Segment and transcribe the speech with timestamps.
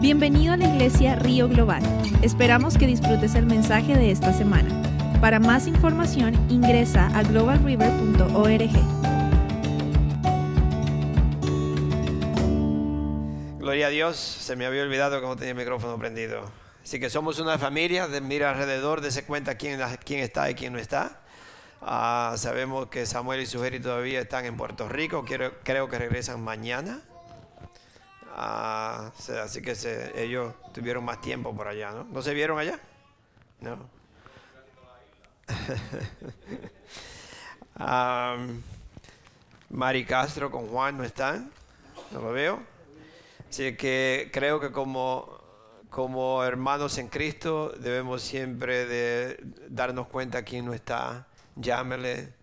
[0.00, 1.82] Bienvenido a la iglesia Río Global.
[2.22, 4.70] Esperamos que disfrutes el mensaje de esta semana.
[5.20, 8.70] Para más información ingresa a globalriver.org.
[13.58, 16.48] Gloria a Dios, se me había olvidado no tenía el micrófono prendido.
[16.84, 20.54] Así que somos una familia, de, mira alrededor, de se cuenta quién, quién está y
[20.54, 21.22] quién no está.
[21.82, 27.02] Ah, sabemos que Samuel y su todavía están en Puerto Rico, creo que regresan mañana.
[28.40, 29.10] Ah,
[29.42, 29.74] así que
[30.14, 32.04] ellos tuvieron más tiempo por allá, ¿no?
[32.04, 32.78] ¿No se vieron allá?
[33.60, 33.76] No.
[39.70, 41.50] Mari Castro con Juan no están,
[42.12, 42.62] no lo veo.
[43.50, 45.40] Así que creo que como,
[45.90, 51.26] como hermanos en Cristo debemos siempre de darnos cuenta quién no está.
[51.56, 52.34] Llámele,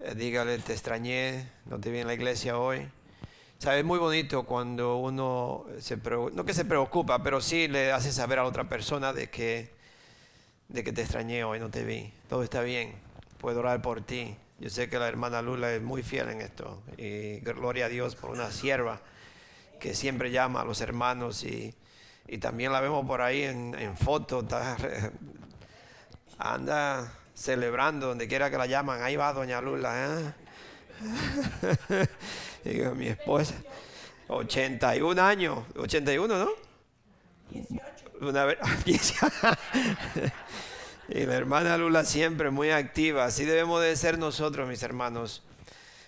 [0.00, 2.88] eh, dígale, te extrañé, no te vi en la iglesia hoy.
[3.58, 3.80] ¿Sabes?
[3.80, 8.38] Es muy bonito cuando uno se no que se preocupa, pero sí le hace saber
[8.38, 9.74] a otra persona de que,
[10.68, 12.12] de que te extrañé hoy, no te vi.
[12.28, 12.94] Todo está bien,
[13.38, 14.36] puedo orar por ti.
[14.60, 18.14] Yo sé que la hermana Lula es muy fiel en esto y gloria a Dios
[18.14, 19.00] por una sierva
[19.80, 21.74] que siempre llama a los hermanos y,
[22.28, 24.44] y también la vemos por ahí en, en fotos,
[26.38, 30.34] anda celebrando donde quiera que la llaman, ahí va doña Lula.
[31.00, 32.08] ¿eh?
[32.64, 33.54] Digo, mi esposa,
[34.28, 36.50] 81 años, 81, ¿no?
[37.50, 37.82] 18.
[38.20, 38.58] Una vez,
[41.08, 45.44] y la hermana Lula siempre muy activa, así debemos de ser nosotros, mis hermanos.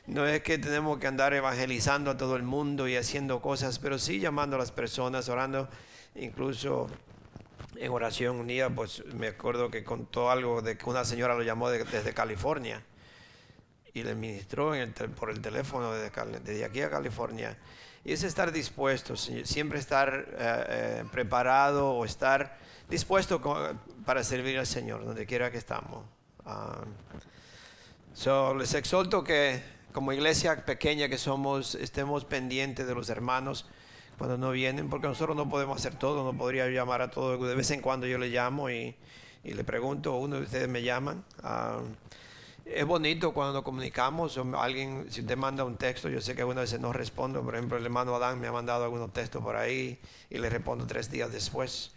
[0.07, 3.99] No es que tenemos que andar evangelizando a todo el mundo y haciendo cosas, pero
[3.99, 5.69] sí llamando a las personas, orando,
[6.17, 6.89] incluso
[7.77, 11.71] en oración unida, pues me acuerdo que contó algo de que una señora lo llamó
[11.71, 12.83] desde California
[13.93, 14.73] y le ministró
[15.19, 17.59] por el teléfono desde, aquí a California.
[18.05, 22.57] Y es estar dispuesto, siempre estar eh, eh, preparado o estar
[22.89, 23.41] dispuesto
[24.05, 26.05] para servir al Señor, donde quiera que estamos.
[26.47, 26.85] Ah,
[28.57, 29.63] les exhorto que
[29.93, 33.67] como iglesia pequeña que somos, estemos pendientes de los hermanos
[34.19, 37.55] cuando no vienen, porque nosotros no podemos hacer todo, no podría llamar a todos, de
[37.55, 38.95] vez en cuando yo le llamo y,
[39.43, 41.25] le pregunto, uno de ustedes me llaman.
[41.43, 41.81] Ah,
[42.65, 46.43] es bonito cuando nos comunicamos, o alguien, si te manda un texto, yo sé que
[46.43, 49.57] algunas veces no respondo, por ejemplo, el hermano Adán me ha mandado algunos textos por
[49.57, 49.99] ahí
[50.29, 51.93] y le respondo tres días después.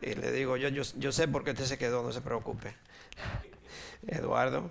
[0.00, 2.74] Y le digo, yo, yo, yo sé por qué usted se quedó, no se preocupe.
[4.06, 4.70] Eduardo.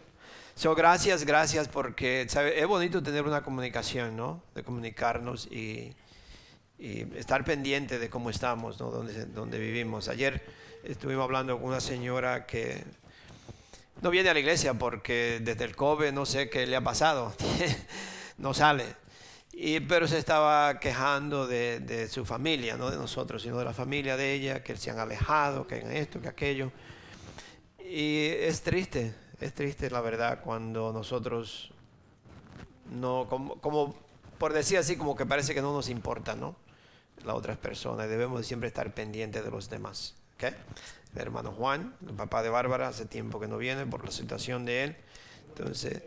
[0.55, 2.59] So, gracias, gracias, porque ¿sabe?
[2.59, 4.41] es bonito tener una comunicación, ¿no?
[4.53, 5.93] De comunicarnos y,
[6.77, 8.89] y estar pendiente de cómo estamos, ¿no?
[8.89, 10.07] Donde, donde vivimos.
[10.07, 10.45] Ayer
[10.83, 12.83] estuvimos hablando con una señora que
[14.01, 17.33] no viene a la iglesia porque desde el COVID no sé qué le ha pasado,
[18.37, 18.85] no sale.
[19.57, 24.17] Y, pero se estaba quejando de, su familia, no de nosotros, sino de la familia
[24.17, 26.73] de ella, que se han alejado, que en esto, que aquello.
[27.79, 31.71] Y es triste, es triste la verdad cuando nosotros
[32.91, 33.27] no,
[33.61, 33.95] como,
[34.37, 36.57] por decir así, como que parece que no nos importa, ¿no?
[37.23, 40.15] Las otras personas, debemos siempre estar pendientes de los demás.
[40.35, 40.53] ¿Okay?
[41.15, 44.65] el hermano Juan, el papá de Bárbara, hace tiempo que no viene por la situación
[44.65, 44.95] de él.
[45.49, 46.03] Entonces,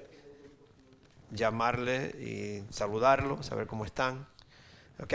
[1.30, 4.26] llamarle y saludarlo, saber cómo están.
[5.02, 5.14] ¿Ok?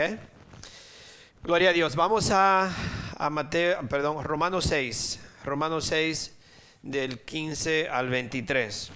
[1.42, 1.94] Gloria a Dios.
[1.94, 2.74] Vamos a,
[3.16, 5.20] a Mateo, perdón, Romanos 6.
[5.44, 6.34] Romanos 6
[6.82, 8.90] del 15 al 23.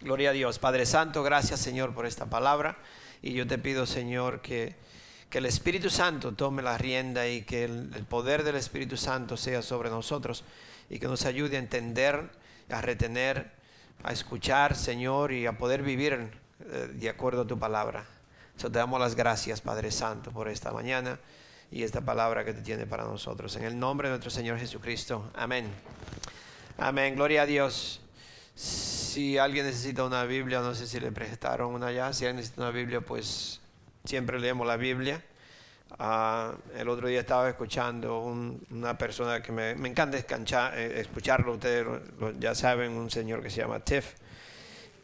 [0.00, 0.58] Gloria a Dios.
[0.58, 2.78] Padre Santo, gracias Señor por esta palabra.
[3.22, 4.74] Y yo te pido, Señor, que
[5.32, 9.62] que el Espíritu Santo tome la rienda y que el, poder del Espíritu Santo sea
[9.62, 10.44] sobre nosotros
[10.90, 12.28] y que nos ayude a entender,
[12.68, 13.50] a retener,
[14.04, 16.12] a escuchar, Señor, y a poder vivir
[16.60, 18.04] eh, de acuerdo a tu palabra.
[18.58, 21.18] So, te damos las gracias, Padre Santo, por esta mañana
[21.70, 23.56] y esta palabra que te tiene para nosotros.
[23.56, 25.30] En el nombre de nuestro Señor Jesucristo.
[25.34, 25.64] Amén.
[26.76, 27.14] Amén.
[27.14, 28.02] Gloria a Dios.
[28.54, 32.12] Si alguien necesita una Biblia, no sé si le prestaron una ya.
[32.12, 33.61] Si alguien necesita una Biblia, pues
[34.04, 35.22] siempre leemos la Biblia.
[35.98, 41.86] Ah, el otro día estaba escuchando una persona que me, encanta eh, escucharlo, ustedes
[42.38, 44.14] ya saben, un señor que se llama Tiff.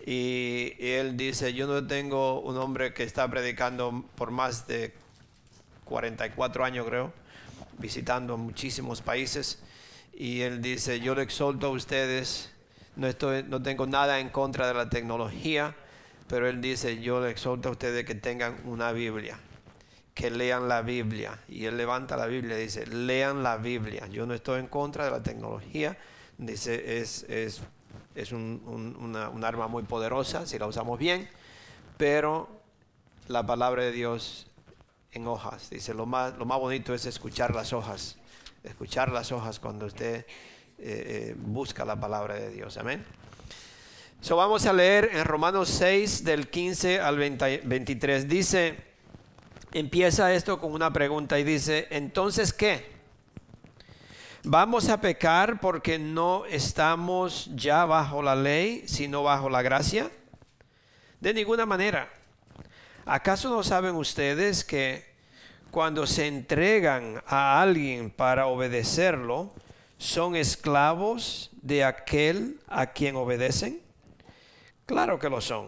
[0.06, 4.94] Y, él dice, yo no tengo un hombre que está predicando por más de
[5.84, 7.12] 44 años creo,
[7.78, 9.58] visitando muchísimos países.
[10.14, 12.50] Y él dice, yo le exhorto a ustedes,
[12.96, 15.76] no, estoy, no tengo nada en contra de la tecnología,
[16.28, 19.38] pero él dice, yo le exhorto a ustedes que tengan una Biblia,
[20.14, 21.42] que lean la Biblia.
[21.48, 24.06] Y él levanta la Biblia y dice, lean la Biblia.
[24.08, 25.96] Yo no estoy en contra de la tecnología.
[26.36, 27.62] Dice, es, es,
[28.14, 31.28] es un, arma muy poderosa si la usamos bien,
[31.96, 32.48] pero
[33.26, 34.48] la palabra de Dios
[35.12, 35.70] en hojas.
[35.70, 38.19] Dice, lo más, lo más bonito es escuchar las hojas.
[38.64, 40.26] Escuchar las hojas cuando usted
[40.78, 42.76] eh, busca la palabra de Dios.
[42.76, 43.04] Amén.
[44.20, 48.28] So vamos a leer en Romanos 6 del 15 al 23.
[48.28, 48.76] Dice,
[49.72, 52.98] empieza esto con una pregunta y dice, entonces ¿qué?
[54.42, 60.10] ¿Vamos a pecar porque no estamos ya bajo la ley, sino bajo la gracia?
[61.20, 62.12] De ninguna manera.
[63.06, 65.06] ¿Acaso no saben ustedes que
[65.70, 69.52] cuando se entregan a alguien para obedecerlo,
[69.96, 73.88] son esclavos de aquel a quien obedecen?
[74.88, 75.67] Claro que lo son,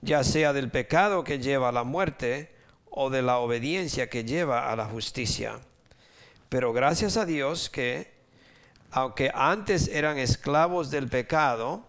[0.00, 2.54] ya sea del pecado que lleva a la muerte
[2.88, 5.58] o de la obediencia que lleva a la justicia.
[6.48, 8.14] Pero gracias a Dios que,
[8.92, 11.88] aunque antes eran esclavos del pecado,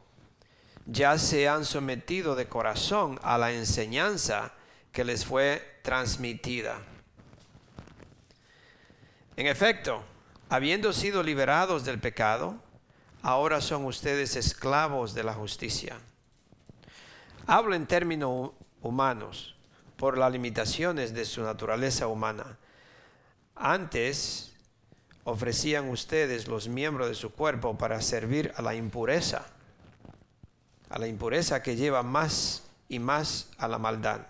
[0.88, 4.52] ya se han sometido de corazón a la enseñanza
[4.92, 6.80] que les fue transmitida.
[9.36, 10.04] En efecto,
[10.50, 12.56] habiendo sido liberados del pecado,
[13.22, 16.00] ahora son ustedes esclavos de la justicia.
[17.48, 18.52] Hablo en términos
[18.82, 19.56] humanos
[19.98, 22.58] por las limitaciones de su naturaleza humana.
[23.56, 24.54] Antes
[25.26, 29.46] ofrecían ustedes los miembros de su cuerpo para servir a la impureza,
[30.90, 34.22] a la impureza que lleva más y más a la maldad.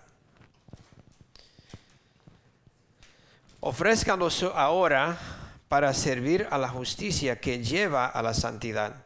[3.60, 5.18] Ofrezcanlos ahora
[5.68, 9.04] para servir a la justicia que lleva a la santidad.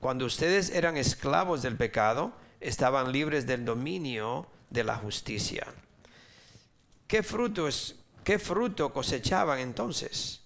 [0.00, 5.66] Cuando ustedes eran esclavos del pecado, estaban libres del dominio de la justicia.
[7.06, 10.40] ¿Qué, frutos, qué fruto cosechaban entonces?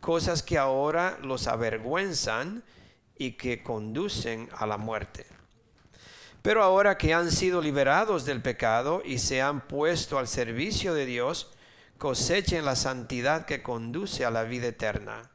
[0.00, 2.62] Cosas que ahora los avergüenzan
[3.18, 5.26] y que conducen a la muerte.
[6.42, 11.04] Pero ahora que han sido liberados del pecado y se han puesto al servicio de
[11.04, 11.50] Dios,
[11.98, 15.30] cosechen la santidad que conduce a la vida eterna,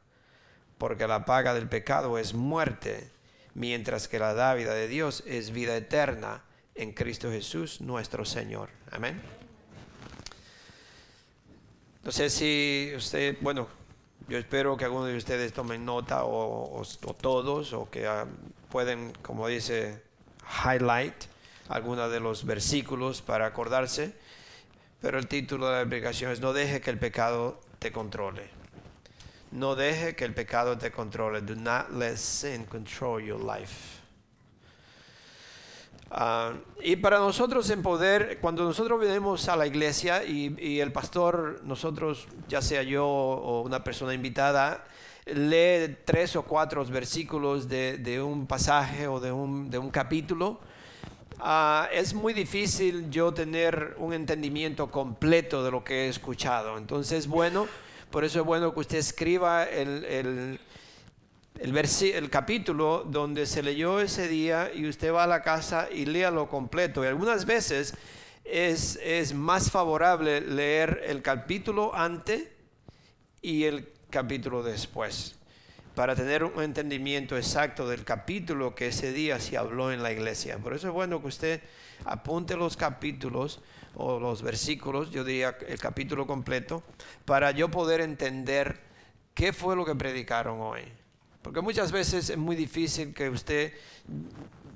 [0.78, 3.10] porque la paga del pecado es muerte
[3.54, 6.42] mientras que la dávida de Dios es vida eterna
[6.74, 8.70] en Cristo Jesús nuestro Señor.
[8.90, 9.20] Amén.
[12.04, 13.68] No sé si usted, bueno,
[14.28, 16.82] yo espero que algunos de ustedes tomen nota o,
[17.20, 18.26] todos o que ah,
[18.70, 20.02] pueden, como dice,
[20.64, 21.14] highlight
[21.68, 24.14] algunos de los versículos para acordarse.
[25.00, 28.61] Pero el título de la aplicación es No deje que el pecado te controle.
[29.52, 31.42] No deje que el pecado te controle.
[31.42, 34.00] Do not let sin control your life.
[36.10, 41.60] Ah, y para nosotros en poder, cuando nosotros venimos a la iglesia y, el pastor,
[41.64, 44.84] nosotros, ya sea yo o una persona invitada,
[45.26, 50.60] lee tres o cuatro versículos de, un pasaje o de un, de un capítulo,
[51.40, 56.78] ah, es muy difícil yo tener un entendimiento completo de lo que he escuchado.
[56.78, 57.68] Entonces, bueno
[58.12, 60.60] por eso es bueno que usted escriba el, el,
[61.58, 66.30] el, capítulo donde se leyó ese día y usted va a la casa y lea
[66.30, 67.02] lo completo.
[67.02, 67.94] Y algunas veces
[68.44, 72.48] es, es más favorable leer el capítulo antes
[73.40, 75.36] y el capítulo después
[75.94, 80.58] para tener un entendimiento exacto del capítulo que ese día se habló en la iglesia.
[80.58, 81.60] Por eso es bueno que usted
[82.04, 83.60] apunte los capítulos
[83.96, 86.82] o los versículos, yo diría el capítulo completo,
[87.24, 88.80] para yo poder entender
[89.34, 90.82] qué fue lo que predicaron hoy.
[91.42, 93.72] Porque muchas veces es muy difícil que usted,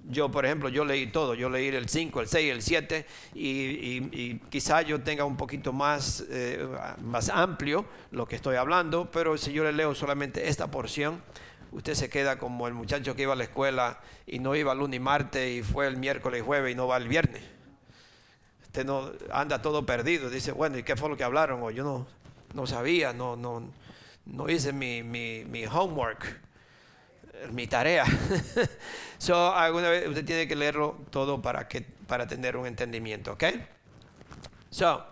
[0.08, 4.38] yo por ejemplo, yo leí todo, yo leí el 5, el 6, el 7 y,
[4.50, 6.66] quizá yo tenga un poquito más, eh,
[7.02, 11.22] más amplio lo que estoy hablando, pero si yo le leo solamente esta porción,
[11.70, 14.96] usted se queda como el muchacho que iba a la escuela y no iba lunes
[14.96, 17.55] y martes y fue el miércoles y jueves y no va el viernes
[18.84, 20.30] no anda todo perdido.
[20.30, 21.62] Dice, bueno, ¿y qué fue lo que hablaron?
[21.62, 22.06] O yo no,
[22.54, 23.62] no sabía, no, no,
[24.26, 26.40] no hice mi, mi, mi homework,
[27.52, 28.04] mi tarea.
[29.18, 33.44] so, alguna vez usted tiene que leerlo todo para, que, para tener un entendimiento, ¿ok?
[34.70, 35.04] So,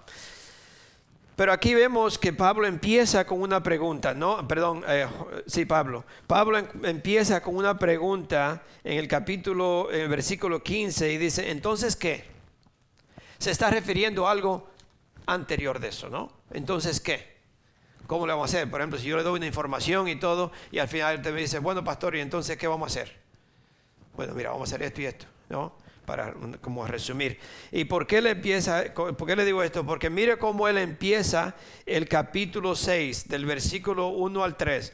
[1.36, 4.46] pero aquí vemos que Pablo empieza con una pregunta, ¿no?
[4.46, 5.06] Perdón, eh,
[5.46, 6.04] sí, Pablo.
[6.28, 11.50] Pablo em, empieza con una pregunta en el capítulo, en el versículo 15 y dice,
[11.50, 12.33] entonces, ¿qué?
[13.44, 14.66] Se está refiriendo a algo
[15.26, 16.32] anterior de eso, ¿no?
[16.50, 17.34] Entonces, ¿qué?
[18.06, 18.70] ¿Cómo le vamos a hacer?
[18.70, 21.42] Por ejemplo, si yo le doy una información y todo, y al final te me
[21.42, 23.14] dice, bueno, pastor, ¿y entonces qué vamos a hacer?
[24.16, 25.76] Bueno, mira, vamos a hacer esto y esto, ¿no?
[26.06, 26.32] Para
[26.62, 27.38] como resumir.
[27.70, 29.84] ¿Y por qué le empieza, por qué le digo esto?
[29.84, 34.90] Porque mire cómo él empieza el capítulo 6, del versículo 1 al 3,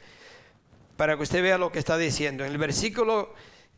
[0.97, 2.43] para que usted vea lo que está diciendo.
[2.43, 3.33] En el versículo,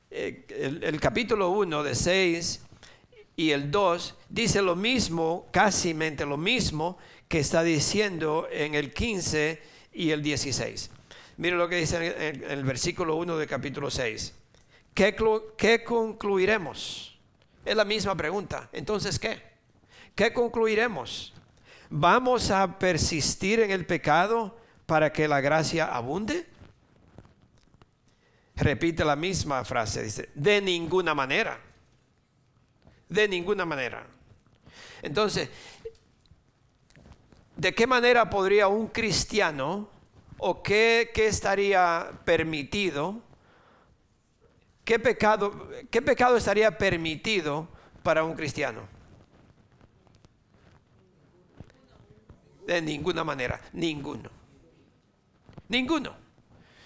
[0.09, 2.61] eh, el, el capítulo 1 de 6
[3.35, 6.97] y el 2 dice lo mismo, casi lo mismo
[7.27, 9.61] que está diciendo en el 15
[9.93, 10.91] y el 16.
[11.37, 14.33] Mire lo que dice en el, versículo 1 de capítulo 6.
[14.93, 15.15] ¿Qué,
[15.57, 17.17] ¿Qué concluiremos?
[17.65, 18.69] Es la misma pregunta.
[18.71, 19.41] Entonces, ¿qué?
[20.13, 21.33] ¿Qué concluiremos?
[21.89, 26.45] ¿Vamos a persistir en el pecado para que la gracia abunde?
[28.55, 31.59] Repite la misma frase, dice, de ninguna manera.
[33.09, 34.07] De ninguna manera.
[35.01, 35.49] Entonces,
[37.55, 39.89] ¿de qué manera podría un cristiano
[40.37, 43.21] o qué, estaría permitido?
[44.85, 47.67] ¿Qué pecado, ¿Qué pecado estaría permitido
[48.01, 48.81] para un cristiano?
[52.65, 54.29] De ninguna manera, ninguno.
[55.67, 56.22] Ninguno.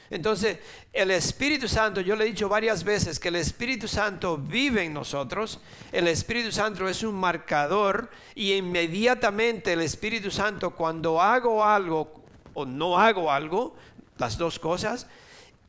[0.10, 0.60] Entonces,
[0.94, 4.94] el Espíritu Santo, yo le he dicho varias veces que el Espíritu Santo vive en
[4.94, 5.60] nosotros,
[5.92, 12.24] el Espíritu Santo es un marcador y inmediatamente el Espíritu Santo cuando hago algo
[12.54, 13.76] o no hago algo,
[14.18, 15.08] las dos cosas,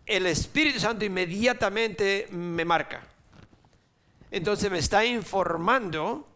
[0.07, 3.03] el Espíritu Santo inmediatamente me marca.
[4.31, 6.27] Entonces me está informando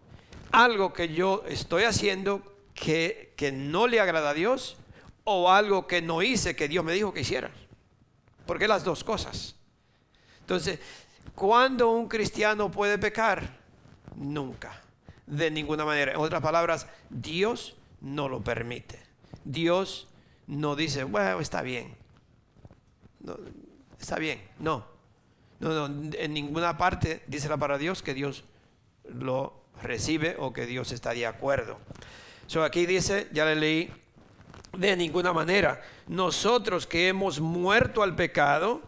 [0.50, 2.42] algo que yo estoy haciendo
[2.74, 4.76] que, que no le agrada a Dios
[5.24, 7.50] o algo que no hice que Dios me dijo que hiciera.
[8.52, 9.54] Porque las dos cosas.
[10.40, 10.78] Entonces,
[11.34, 13.48] ¿cuándo un cristiano puede pecar?
[14.14, 14.78] Nunca.
[15.26, 16.12] De ninguna manera.
[16.12, 19.00] En otras palabras, Dios no lo permite.
[19.42, 20.06] Dios
[20.46, 21.96] no dice, bueno, está bien.
[23.98, 24.46] está bien.
[24.58, 24.84] No.
[25.58, 25.86] No.
[25.86, 28.44] En ninguna parte dice la palabra Dios que Dios
[29.04, 31.78] lo recibe o que Dios está de acuerdo.
[32.62, 33.90] Aquí dice, ya le leí,
[34.76, 35.80] de ninguna manera.
[36.06, 38.82] Nosotros que hemos muerto al pecado,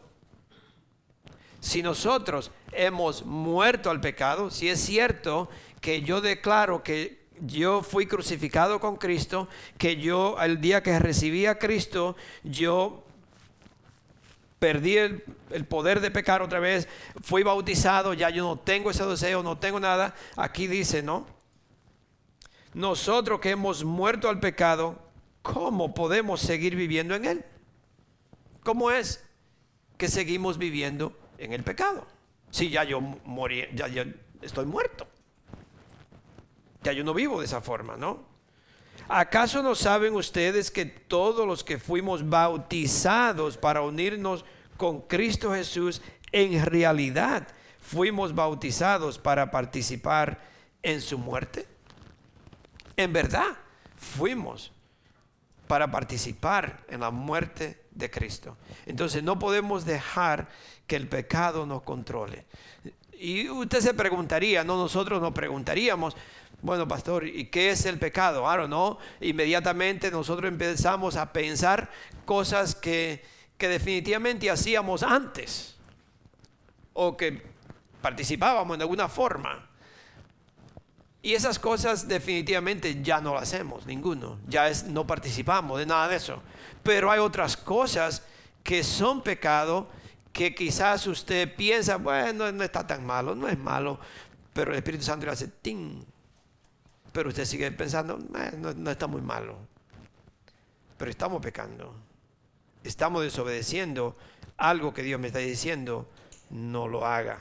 [1.60, 5.48] si nosotros hemos muerto al pecado, si es cierto
[5.80, 9.48] que yo declaro que yo fui crucificado con Cristo,
[9.78, 13.04] que yo el día que recibí a Cristo, yo
[14.58, 15.22] perdí el,
[15.68, 16.88] poder de pecar otra vez,
[17.20, 20.14] fui bautizado, ya yo no tengo ese deseo, no tengo nada.
[20.36, 21.26] Aquí dice, ¿no?
[22.72, 24.98] Nosotros que hemos muerto al pecado,
[25.44, 27.44] ¿cómo podemos seguir viviendo en él?
[28.62, 29.22] ¿Cómo es
[29.98, 32.06] que seguimos viviendo en el pecado?
[32.50, 34.06] Si ya yo morí, ya, ya
[34.40, 35.06] estoy muerto.
[36.82, 38.24] Ya yo no vivo de esa forma, ¿no?
[39.06, 44.46] ¿Acaso no saben ustedes que todos los que fuimos bautizados para unirnos
[44.78, 46.00] con Cristo Jesús,
[46.32, 47.46] en realidad
[47.80, 50.40] fuimos bautizados para participar
[50.82, 51.66] en su muerte?
[52.96, 53.58] En verdad,
[53.98, 54.74] fuimos
[55.66, 58.56] para participar en la muerte de Cristo.
[58.87, 60.49] Entonces no podemos dejar
[60.87, 62.44] que el pecado nos controle.
[63.18, 66.16] Y usted se preguntaría, no nosotros nos preguntaríamos,
[66.62, 68.49] bueno, pastor, ¿y qué es el pecado?
[68.49, 71.90] Ahora no, inmediatamente nosotros empezamos a pensar
[72.25, 73.25] cosas que,
[73.59, 75.76] que definitivamente hacíamos antes
[76.94, 77.42] o que
[78.00, 79.68] participábamos en alguna forma.
[81.25, 84.38] Y esas cosas definitivamente ya no las hacemos, ninguno.
[84.47, 86.43] Ya es, no participamos de nada de eso.
[86.83, 88.23] Pero hay otras cosas
[88.62, 89.88] que son pecado
[90.35, 93.99] que quizás usted piensa, bueno, no está tan malo, no es malo.
[94.52, 96.04] Pero el Espíritu Santo le hace ting.
[97.11, 98.19] Pero usted sigue pensando,
[98.59, 99.57] no, no está muy malo.
[100.99, 101.95] Pero estamos pecando.
[102.83, 104.14] Estamos desobedeciendo
[104.59, 106.07] algo que Dios me está diciendo,
[106.50, 107.40] no lo haga.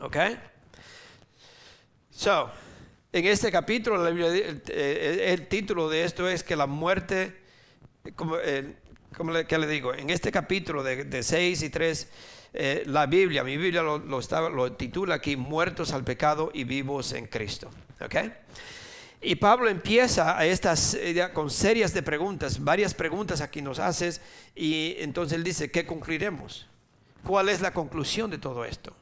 [0.00, 0.16] ¿Ok?
[2.22, 2.48] So,
[3.12, 7.36] en este capítulo, el, título de esto es que la muerte,
[8.14, 12.08] como, que le digo, en este capítulo de, 6 y 3,
[12.54, 17.26] eh, la Biblia, mi Biblia lo, lo, titula aquí, muertos al pecado y vivos en
[17.26, 17.68] Cristo.
[18.00, 18.32] ¿okay?
[19.20, 24.20] Y Pablo empieza a estas eh, con serias de preguntas, varias preguntas aquí nos haces,
[24.54, 26.68] y entonces él dice, ¿qué concluiremos?
[27.24, 28.94] ¿Cuál es la conclusión de todo esto?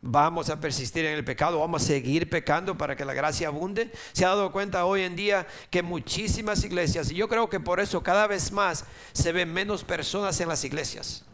[0.00, 3.90] Vamos a persistir en el pecado, vamos a seguir pecando para que la gracia abunde.
[4.12, 7.80] Se ha dado cuenta hoy en día que muchísimas iglesias, y yo creo que por
[7.80, 11.27] eso cada vez más se ven menos personas en las iglesias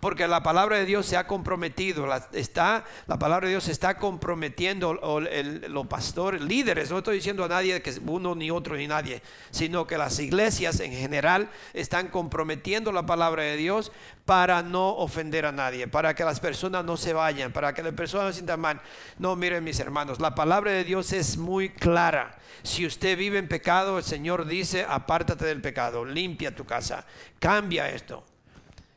[0.00, 3.72] porque la palabra de Dios se ha comprometido, la, está, la palabra de Dios se
[3.72, 8.86] está comprometiendo, los pastores, líderes, no estoy diciendo a nadie que uno ni otro ni
[8.86, 13.92] nadie, sino que las iglesias en general están comprometiendo la palabra de Dios
[14.24, 17.94] para no ofender a nadie, para que las personas no se vayan, para que las
[17.94, 18.80] personas no se sientan mal.
[19.18, 22.38] No, miren mis hermanos, la palabra de Dios es muy clara.
[22.62, 27.04] Si usted vive en pecado, el Señor dice, apártate del pecado, limpia tu casa,
[27.38, 28.24] cambia esto.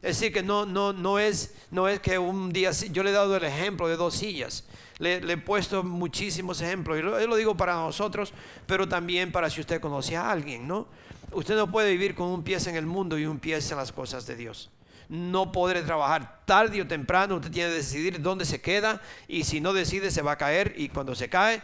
[0.01, 3.13] Es decir, que no, no, no, es, no es que un día, yo le he
[3.13, 4.63] dado el ejemplo de dos sillas,
[4.97, 8.33] le, he puesto muchísimos ejemplos, y lo, lo digo para nosotros,
[8.65, 10.87] pero también para si usted conoce a alguien, ¿no?
[11.33, 13.91] Usted no puede vivir con un pie en el mundo y un pie en las
[13.91, 14.71] cosas de Dios.
[15.07, 19.61] No podré trabajar tarde o temprano, usted tiene que decidir dónde se queda y si
[19.61, 21.61] no decide se va a caer y cuando se cae,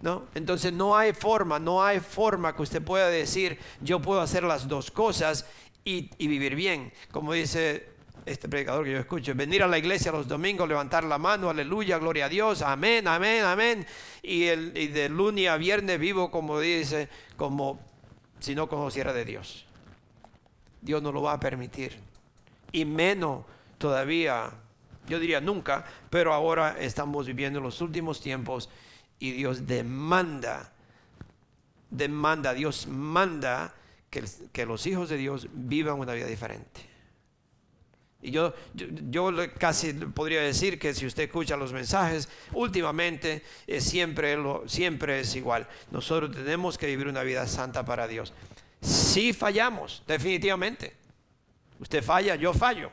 [0.00, 0.24] ¿no?
[0.34, 4.66] Entonces no hay forma, no hay forma que usted pueda decir yo puedo hacer las
[4.66, 5.46] dos cosas
[5.84, 6.92] y, vivir bien.
[7.10, 7.88] Como dice
[8.24, 11.98] este predicador que yo escucho, venir a la iglesia los domingos, levantar la mano, aleluya,
[11.98, 13.86] gloria a Dios, amén, amén, amén.
[14.22, 17.80] Y, el, y de lunes a viernes vivo como dice, como
[18.38, 19.66] si no conociera de Dios.
[20.80, 21.98] Dios no lo va a permitir.
[22.70, 23.44] Y menos
[23.78, 24.50] todavía,
[25.08, 28.68] yo diría nunca, pero ahora estamos viviendo los últimos tiempos
[29.18, 30.72] y Dios demanda,
[31.90, 33.74] demanda, Dios manda
[34.52, 36.82] que, los hijos de Dios vivan una vida diferente.
[38.20, 45.20] Y yo, yo, casi podría decir que si usted escucha los mensajes, últimamente eh, siempre,
[45.20, 45.66] es igual.
[45.90, 48.32] Nosotros tenemos que vivir una vida santa para Dios.
[48.80, 50.94] Si fallamos, definitivamente.
[51.80, 52.92] Usted falla, yo fallo.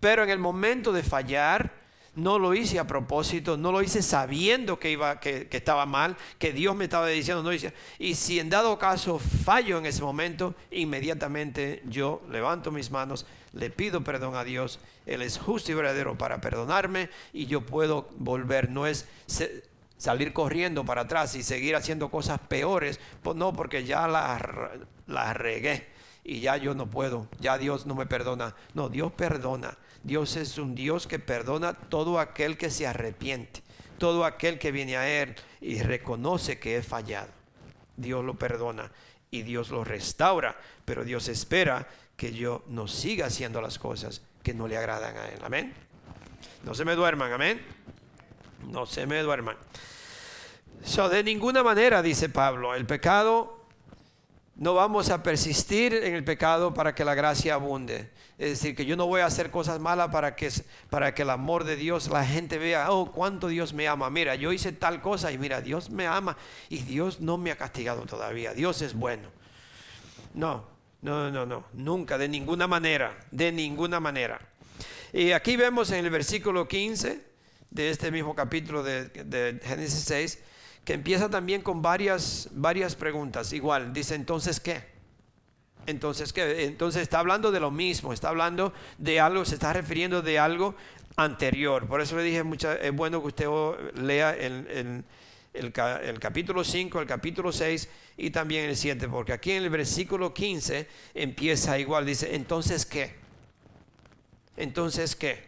[0.00, 1.77] Pero en el momento de fallar,
[2.14, 6.52] no lo hice a propósito, no lo hice sabiendo que, iba, que, estaba mal, que
[6.52, 7.72] Dios me estaba diciendo, no hice.
[7.98, 13.70] Y si en dado caso fallo en ese momento, inmediatamente yo levanto mis manos, le
[13.70, 18.70] pido perdón a Dios, Él es justo y verdadero para perdonarme y yo puedo volver,
[18.70, 19.06] no es
[19.96, 24.42] salir corriendo para atrás y seguir haciendo cosas peores, pues no, porque ya las
[25.06, 28.54] la regué y ya yo no puedo, ya Dios no me perdona.
[28.74, 29.76] No, Dios perdona.
[30.02, 33.62] Dios es un Dios que perdona todo aquel que se arrepiente,
[33.98, 37.30] todo aquel que viene a Él y reconoce que es fallado.
[37.96, 38.90] Dios lo perdona
[39.30, 44.54] y Dios lo restaura, pero Dios espera que yo no siga haciendo las cosas que
[44.54, 45.40] no le agradan a Él.
[45.42, 45.74] Amén.
[46.64, 47.60] No se me duerman, amén.
[48.70, 49.56] No se me duerman.
[50.84, 53.57] So, de ninguna manera, dice Pablo, el pecado,
[54.58, 58.10] no vamos a persistir en el pecado para que la gracia abunde.
[58.38, 60.50] Es decir, que yo no voy a hacer cosas malas para que,
[60.90, 64.10] para que el amor de Dios, la gente vea, oh, cuánto Dios me ama.
[64.10, 66.36] Mira, yo hice tal cosa y mira, Dios me ama
[66.68, 68.52] y Dios no me ha castigado todavía.
[68.52, 69.28] Dios es bueno.
[70.34, 70.64] No,
[71.02, 74.40] no, no, no, nunca, de ninguna manera, de ninguna manera.
[75.12, 77.24] Y aquí vemos en el versículo 15
[77.70, 80.38] de este mismo capítulo de, de Génesis 6,
[80.88, 83.52] que empieza también con varias, varias preguntas.
[83.52, 84.84] Igual, dice entonces, ¿qué?
[85.84, 86.64] Entonces, ¿qué?
[86.64, 90.74] Entonces está hablando de lo mismo, está hablando de algo, se está refiriendo de algo
[91.16, 91.86] anterior.
[91.86, 92.42] Por eso le dije,
[92.80, 93.48] es bueno que usted
[93.96, 95.04] lea el,
[95.52, 100.32] el, capítulo 5, el capítulo 6 y también el 7, porque aquí en el versículo
[100.32, 103.14] 15 empieza igual, dice, entonces qué?
[104.56, 105.44] Entonces qué?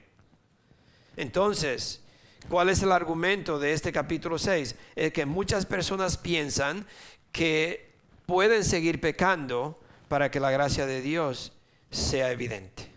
[1.17, 2.03] Entonces,
[2.49, 4.75] ¿cuál es el argumento de este capítulo 6?
[4.97, 6.87] Es que muchas personas piensan
[7.33, 7.91] que
[8.27, 11.53] pueden seguir pecando para que la gracia de Dios
[11.91, 12.91] sea evidente.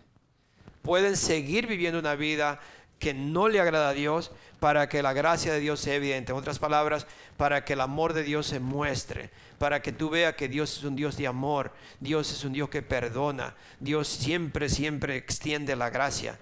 [0.82, 2.60] Pueden seguir viviendo una vida
[2.98, 6.32] que no le agrada a Dios para que la gracia de Dios sea evidente.
[6.32, 10.34] En otras palabras, para que el amor de Dios se muestre, para que tú veas
[10.34, 14.68] que Dios es un Dios de amor, Dios es un Dios que perdona, Dios siempre,
[14.68, 16.38] siempre extiende la gracia.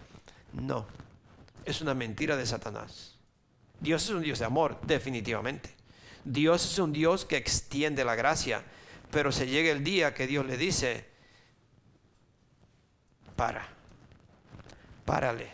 [0.52, 0.86] No,
[1.64, 3.16] es una mentira de Satanás.
[3.81, 5.70] Dios es un Dios de amor, definitivamente.
[6.25, 8.62] Dios es un Dios que extiende la gracia,
[9.11, 11.05] pero se llega el día que Dios le dice,
[13.37, 13.66] para,
[15.05, 15.51] párale.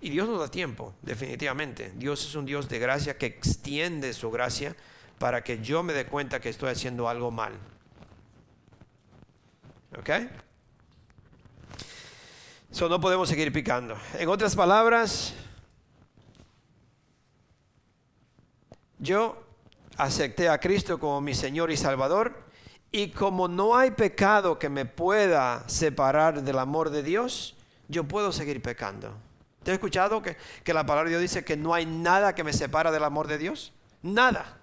[0.00, 1.92] Y Dios nos da tiempo, definitivamente.
[1.94, 4.74] Dios es un Dios de gracia que extiende su gracia
[5.18, 7.52] para que yo me dé cuenta que estoy haciendo algo mal.
[9.96, 10.10] ¿Ok?
[12.72, 13.98] Eso no podemos seguir picando.
[14.18, 15.34] En otras palabras,
[18.98, 19.36] yo
[19.98, 22.34] acepté a Cristo como mi Señor y Salvador,
[22.90, 27.56] y como no hay pecado que me pueda separar del amor de Dios,
[27.88, 29.12] yo puedo seguir pecando.
[29.62, 32.42] ¿Te has escuchado que, que, la palabra de Dios dice que no hay nada que
[32.42, 33.74] me separa del amor de Dios?
[34.00, 34.61] Nada.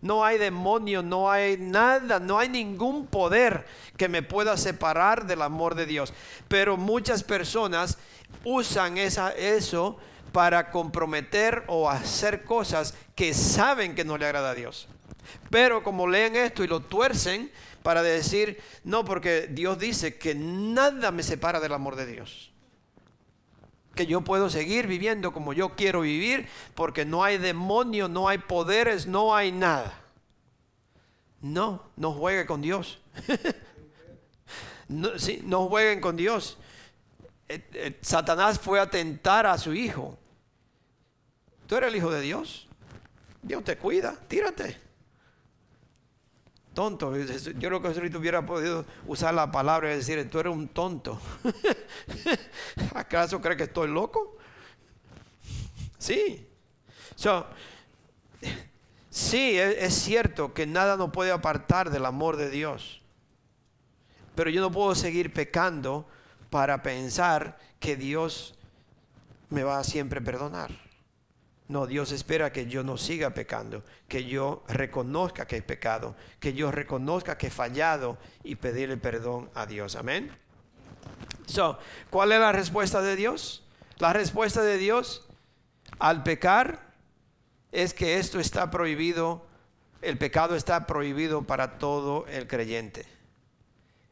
[0.00, 5.42] No hay demonio, no hay nada, no hay ningún poder que me pueda separar del
[5.42, 6.12] amor de Dios.
[6.46, 7.98] Pero muchas personas
[8.44, 9.98] usan esa, eso
[10.32, 14.88] para comprometer o hacer cosas que saben que no le agrada a Dios.
[15.50, 17.50] Pero como leen esto y lo tuercen
[17.82, 22.52] para decir, no, porque Dios dice que nada me separa del amor de Dios.
[23.98, 28.38] Que yo puedo seguir viviendo como yo quiero vivir porque no hay demonio, no hay
[28.38, 29.92] poderes, no hay nada.
[31.40, 33.00] No, no juegue con Dios.
[34.90, 36.56] No, sí, no jueguen con Dios.
[37.46, 40.16] Eh, eh, Satanás fue a tentar a su hijo.
[41.66, 42.66] Tú eres el hijo de Dios.
[43.42, 44.78] Dios te cuida, tírate.
[46.78, 47.12] Tonto.
[47.16, 51.20] Yo creo que si hubiera podido usar la palabra y decir, tú eres un tonto.
[52.98, 54.36] ¿Acaso cree que estoy loco?
[55.98, 56.48] Sí.
[59.08, 63.00] sí, es cierto que nada nos puede apartar del amor de Dios.
[64.34, 66.06] Pero yo no puedo seguir pecando
[66.50, 68.54] para pensar que Dios
[69.50, 70.70] me va a siempre perdonar.
[71.68, 76.54] No, Dios espera que yo no siga pecando, que yo reconozca que he pecado, que
[76.54, 79.94] yo reconozca que he fallado y pedirle perdón a Dios.
[79.94, 80.32] Amén.
[81.48, 81.78] So,
[82.10, 83.64] ¿cuál es la respuesta de Dios?
[83.98, 85.26] La respuesta de Dios
[85.98, 86.92] al pecar
[87.72, 89.46] es que esto está prohibido,
[90.02, 93.06] el pecado está prohibido para todo el creyente.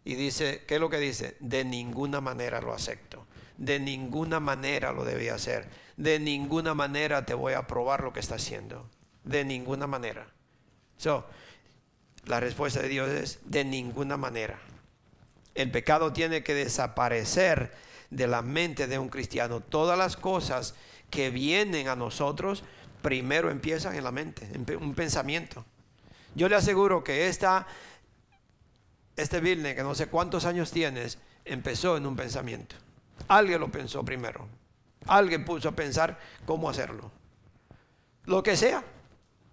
[0.05, 1.37] Y dice, ¿qué es lo que dice?
[1.41, 3.27] De ninguna manera lo acepto.
[3.59, 5.69] De ninguna manera lo debía hacer.
[5.97, 8.89] De ninguna manera te voy a probar lo que está haciendo.
[9.25, 10.27] De ninguna manera.
[10.97, 11.27] So,
[12.25, 14.59] la respuesta de Dios es de ninguna manera.
[15.57, 17.73] El pecado tiene que desaparecer
[18.11, 19.61] de la mente de un cristiano.
[19.61, 20.75] Todas las cosas
[21.11, 22.63] que vienen a nosotros
[23.03, 25.65] primero empiezan en la mente, en un pensamiento.
[26.35, 27.67] Yo le aseguro que esta
[29.17, 32.77] este Vilne, que no sé cuántos años tienes, empezó en un pensamiento.
[33.29, 34.47] Alguien lo pensó primero.
[35.07, 37.11] Alguien puso a pensar cómo hacerlo.
[38.25, 38.85] Lo que sea.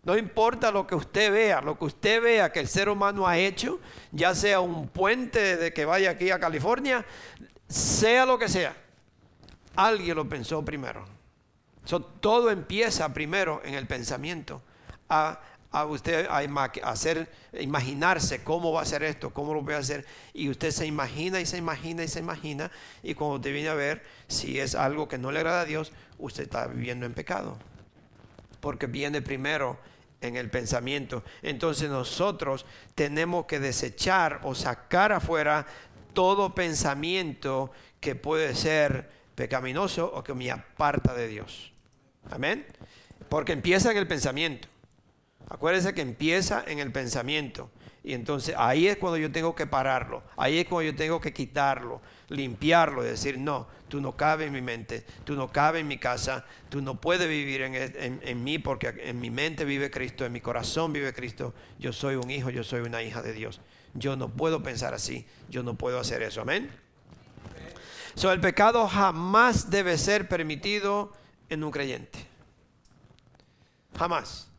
[0.03, 3.37] No importa lo que usted vea, lo que usted vea que el ser humano ha
[3.37, 3.79] hecho,
[4.11, 7.05] ya sea un puente de que vaya aquí a California,
[7.67, 8.75] sea lo que sea.
[9.75, 11.05] Alguien lo pensó primero.
[12.19, 14.61] todo empieza primero en el pensamiento.
[15.09, 15.39] A
[15.73, 16.39] a usted a
[16.83, 17.27] hacer,
[17.59, 20.05] imaginarse cómo va a hacer esto, cómo lo voy a hacer.
[20.31, 22.71] Y usted se imagina y se imagina y se imagina.
[23.01, 25.91] Y cuando te viene a ver si es algo que no le agrada a Dios,
[26.19, 27.57] usted está viviendo en pecado.
[28.63, 29.78] Porque viene primero
[30.21, 31.21] en el pensamiento.
[31.41, 35.67] Entonces nosotros tenemos que desechar o sacar afuera
[36.13, 41.73] todo pensamiento que puede ser pecaminoso o que me aparta de Dios.
[42.32, 42.65] Amén.
[43.28, 44.69] Porque empieza en el pensamiento.
[45.49, 47.69] Acuérdese que empieza en el pensamiento.
[48.02, 50.23] Y entonces ahí es cuando yo tengo que pararlo.
[50.38, 54.53] Ahí es cuando yo tengo que quitarlo, limpiarlo y decir, no, tú no cabes en
[54.53, 58.58] mi mente, tú no cabes en mi casa, tú no puedes vivir en, en, mí
[58.58, 61.53] porque en mi mente vive Cristo, en mi corazón vive Cristo.
[61.77, 63.62] Yo soy un hijo, yo soy una hija de Dios.
[63.93, 66.41] Yo no puedo pensar así, yo no puedo hacer eso.
[66.41, 66.71] Amén.
[68.15, 71.13] So, el pecado jamás debe ser permitido
[71.49, 72.25] en un creyente.
[73.95, 74.49] Jamás.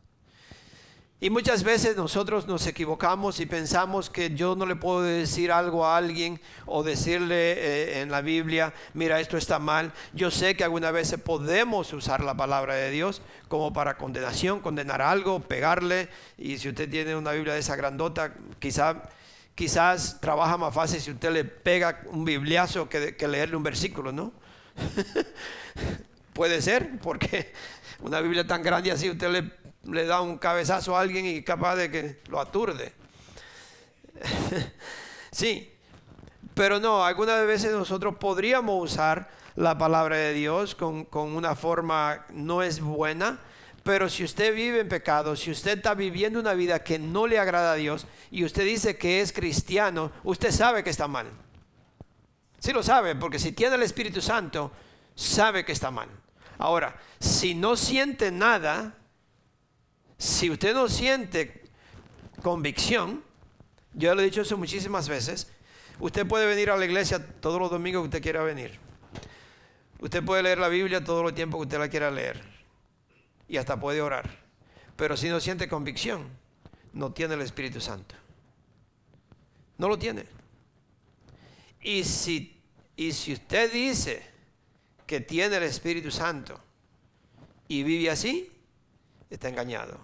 [1.21, 5.85] Y muchas veces nosotros nos equivocamos y pensamos que yo no le puedo decir algo
[5.85, 9.93] a alguien o decirle eh, en la Biblia, mira, esto está mal.
[10.13, 15.01] Yo sé que algunas veces podemos usar la palabra de Dios como para condenación, condenar
[15.01, 16.09] algo, pegarle.
[16.37, 19.03] Y si usted tiene una Biblia de esa grandota, quizá,
[19.55, 24.11] quizás trabaja más fácil si usted le pega un bibliazo que, que leerle un versículo,
[24.11, 24.33] ¿no?
[26.33, 27.53] Puede ser, porque
[28.01, 31.75] una Biblia tan grande así usted le le da un cabezazo a alguien y capaz
[31.75, 32.93] de que lo aturde.
[35.31, 35.71] sí,
[36.53, 42.25] pero no, algunas veces nosotros podríamos usar la palabra de Dios con, con, una forma
[42.31, 43.39] no es buena,
[43.83, 47.39] pero si usted vive en pecado, si usted está viviendo una vida que no le
[47.39, 51.27] agrada a Dios y usted dice que es cristiano, usted sabe que está mal.
[52.59, 54.71] Sí lo sabe, porque si tiene el Espíritu Santo,
[55.13, 56.09] sabe que está mal.
[56.57, 58.95] Ahora, si no siente nada,
[60.17, 61.63] si usted no siente
[62.41, 63.23] convicción,
[63.93, 65.51] yo lo he dicho eso muchísimas veces,
[65.99, 68.79] usted puede venir a la iglesia todos los domingos que usted quiera venir.
[69.99, 72.41] Usted puede leer la Biblia todo el tiempo que usted la quiera leer.
[73.47, 74.29] Y hasta puede orar.
[74.95, 76.27] Pero si no siente convicción,
[76.93, 78.15] no tiene el Espíritu Santo.
[79.77, 80.25] No lo tiene.
[81.81, 82.61] Y si,
[82.95, 84.23] y si usted dice
[85.05, 86.59] que tiene el Espíritu Santo
[87.67, 88.51] y vive así,
[89.35, 89.97] está engañado.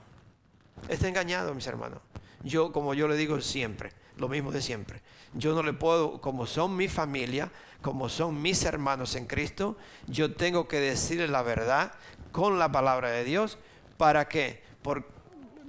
[0.87, 1.99] Está engañado, mis hermanos.
[2.43, 5.01] Yo, como yo le digo siempre, lo mismo de siempre.
[5.33, 10.33] Yo no le puedo, como son mi familia, como son mis hermanos en Cristo, yo
[10.35, 11.93] tengo que decirle la verdad
[12.31, 13.57] con la palabra de Dios
[13.97, 15.07] para que, por,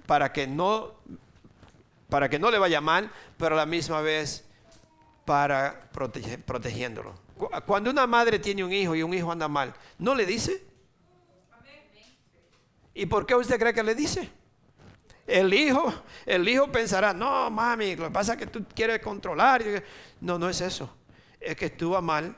[0.06, 0.92] para que no,
[2.08, 4.44] para que no le vaya mal, pero a la misma vez
[5.24, 7.14] para protegiéndolo.
[7.66, 10.71] Cuando una madre tiene un hijo y un hijo anda mal, ¿no le dice?
[12.94, 14.30] ¿Y por qué usted cree que le dice?
[15.26, 15.92] El hijo,
[16.26, 19.62] el hijo pensará, no, mami, lo que pasa es que tú quieres controlar.
[20.20, 20.94] No, no es eso.
[21.40, 22.34] Es que estuvo mal.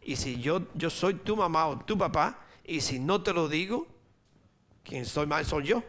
[0.00, 3.48] Y si yo, yo soy tu mamá o tu papá, y si no te lo
[3.48, 3.86] digo,
[4.82, 5.82] quien soy mal soy yo.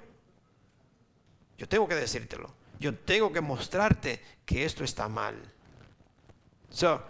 [1.57, 2.53] Yo tengo que decírtelo.
[2.79, 5.35] Yo tengo que mostrarte que esto está mal.
[6.69, 7.01] So,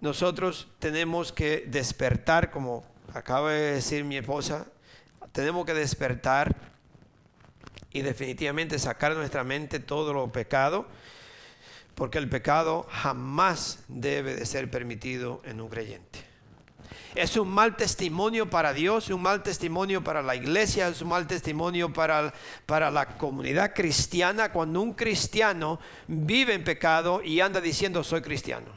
[0.00, 4.66] nosotros tenemos que despertar, como acaba de decir mi esposa,
[5.32, 6.54] tenemos que despertar
[7.92, 10.86] y definitivamente sacar de nuestra mente todo lo pecado,
[11.94, 16.30] porque el pecado jamás debe de ser permitido en un creyente.
[17.14, 21.26] Es un mal testimonio para Dios, un mal testimonio para la iglesia, es un mal
[21.26, 22.32] testimonio para,
[22.66, 28.68] para la comunidad cristiana cuando un cristiano vive en pecado y anda diciendo soy cristiano.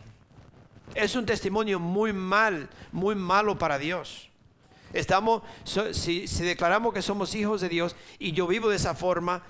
[0.95, 4.29] Es un testimonio muy mal, muy malo para Dios.
[4.93, 9.43] Estamos, si, declaramos que somos hijos de Dios y yo vivo de esa forma,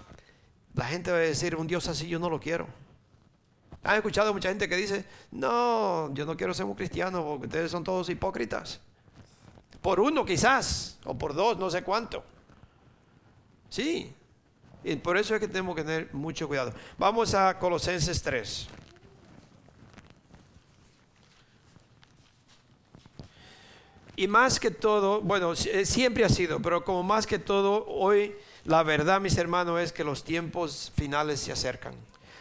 [0.73, 2.67] la gente va a decir, un Dios así yo no lo quiero.
[3.83, 7.69] ¿Han escuchado mucha gente que dice, no, yo no quiero ser un cristiano porque ustedes
[7.69, 8.79] son todos hipócritas?
[9.81, 12.23] Por uno quizás, o por dos, no sé cuánto.
[13.69, 14.13] Sí,
[14.85, 16.73] y por eso es que tenemos que tener mucho cuidado.
[16.97, 18.67] Vamos a Colosenses 3.
[24.15, 28.35] Y más que todo, bueno, eh, siempre ha sido, pero como más que todo, hoy
[28.65, 31.95] la verdad, mis hermanos, es que los tiempos finales se acercan.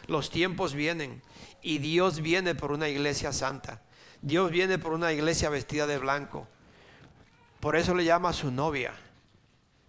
[0.07, 1.23] Los tiempos vienen
[1.63, 3.83] y Dios viene por una iglesia santa.
[4.21, 6.47] Dios viene por una iglesia vestida de blanco.
[7.59, 8.93] Por eso le llama su novia.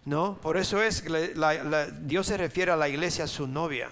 [0.04, 0.38] ¿No?
[0.40, 1.34] Por eso es que
[2.02, 3.90] Dios se refiere a la iglesia su novia.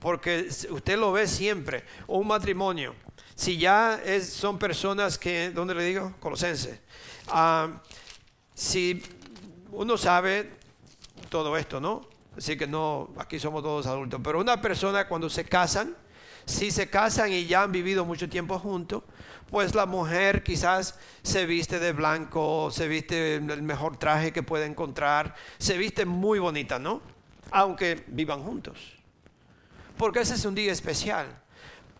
[0.00, 1.84] Porque usted lo ve siempre.
[2.06, 2.94] Un matrimonio.
[3.34, 6.14] Si ya es, son personas que, ¿dónde le digo?
[6.20, 6.83] Colosense
[7.28, 7.80] Ah,
[8.54, 9.02] si
[9.72, 10.50] uno sabe
[11.28, 12.02] todo esto, ¿no?
[12.36, 15.96] Así que no, aquí somos todos adultos, pero una persona cuando se casan,
[16.46, 19.02] si se casan y ya han vivido mucho tiempo juntos,
[19.50, 24.66] pues la mujer quizás se viste de blanco, se viste el mejor traje que puede
[24.66, 27.02] encontrar, se viste muy bonita, ¿no?
[27.50, 28.94] Aunque vivan juntos.
[29.96, 31.40] Porque ese es un día especial.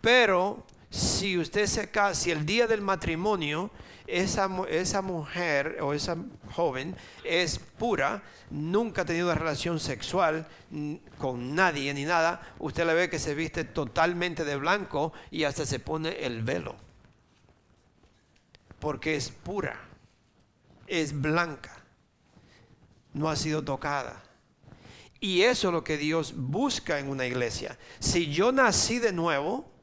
[0.00, 3.70] Pero si usted se casa, si el día del matrimonio
[4.06, 6.16] esa, esa mujer o esa
[6.52, 10.46] joven es pura, nunca ha tenido relación sexual
[11.18, 15.66] con nadie ni nada, usted le ve que se viste totalmente de blanco y hasta
[15.66, 16.76] se pone el velo.
[18.78, 19.80] Porque es pura,
[20.86, 21.82] es blanca,
[23.14, 24.22] no ha sido tocada.
[25.20, 27.78] Y eso es lo que Dios busca en una iglesia.
[27.98, 29.73] Si yo nací de nuevo,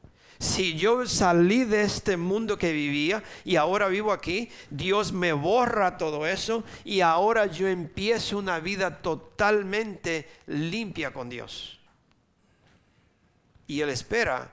[0.42, 5.96] si yo salí de este mundo que vivía y ahora vivo aquí, Dios me borra
[5.96, 11.80] todo eso y ahora yo empiezo una vida totalmente limpia con Dios.
[13.68, 14.52] Y Él espera,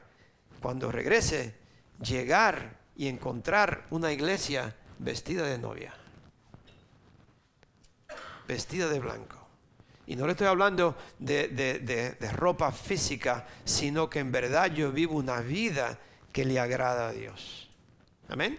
[0.62, 1.56] cuando regrese,
[2.00, 5.96] llegar y encontrar una iglesia vestida de novia,
[8.48, 9.39] vestida de blanco.
[10.10, 15.40] Y no le estoy hablando de, ropa física, sino que en verdad yo vivo una
[15.42, 16.00] vida
[16.34, 17.70] que le agrada a Dios.
[18.28, 18.58] Amén.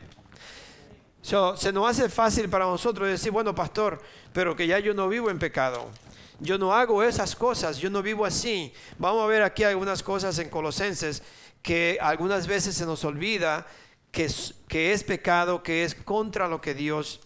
[1.21, 4.01] se nos hace fácil para nosotros decir, bueno, pastor,
[4.33, 5.91] pero que ya yo no vivo en pecado.
[6.39, 8.73] Yo no hago esas cosas, yo no vivo así.
[8.97, 11.21] Vamos a ver aquí algunas cosas en Colosenses
[11.63, 13.67] que algunas veces se nos olvida
[14.13, 14.33] que
[14.69, 17.19] que es pecado, que es contra lo que Dios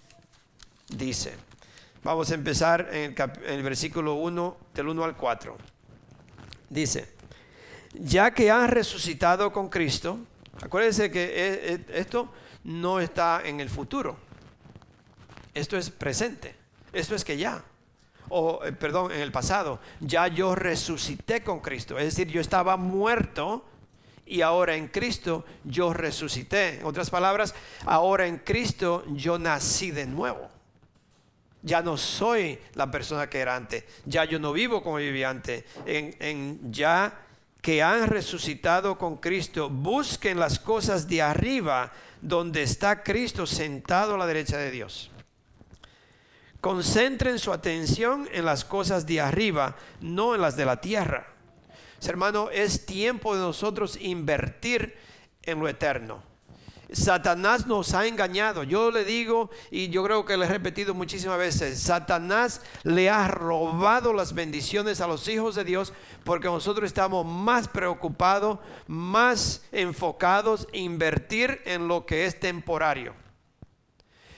[0.89, 1.35] dice.
[2.05, 3.15] Vamos a empezar en
[3.47, 5.57] el, versículo 1, del 1 al 4.
[6.69, 7.15] Dice,
[7.95, 10.19] ya que han resucitado con Cristo,
[10.61, 12.31] acuérdense que e, e, esto
[12.65, 14.19] no está en el futuro,
[15.55, 16.55] esto es presente,
[16.93, 17.65] esto es que ya,
[18.29, 22.77] o eh, perdón, en el pasado, ya yo resucité con Cristo, es decir, yo estaba
[22.77, 23.65] muerto
[24.27, 26.81] y ahora en Cristo yo resucité.
[26.81, 27.55] En otras palabras,
[27.87, 30.54] ahora en Cristo yo nací de nuevo
[31.65, 35.65] ya no soy la persona que era antes, ya yo no vivo como vivía antes,
[35.87, 37.23] en, ya
[37.63, 44.19] que han resucitado con Cristo, busquen las cosas de arriba, donde está Cristo sentado a
[44.19, 45.11] la derecha de Dios.
[46.61, 51.27] Concentren su atención en las cosas de arriba, no en las de la tierra.
[52.07, 54.95] Hermano, es tiempo de nosotros invertir
[55.43, 56.34] en lo eterno
[56.95, 58.63] Satanás nos ha engañado.
[58.63, 63.29] Yo le digo, y yo creo que le he repetido muchísimas veces, Satanás le ha
[63.29, 65.93] robado las bendiciones a los hijos de Dios
[66.25, 73.24] porque nosotros estamos más preocupados, más enfocados en invertir en lo que es temporario.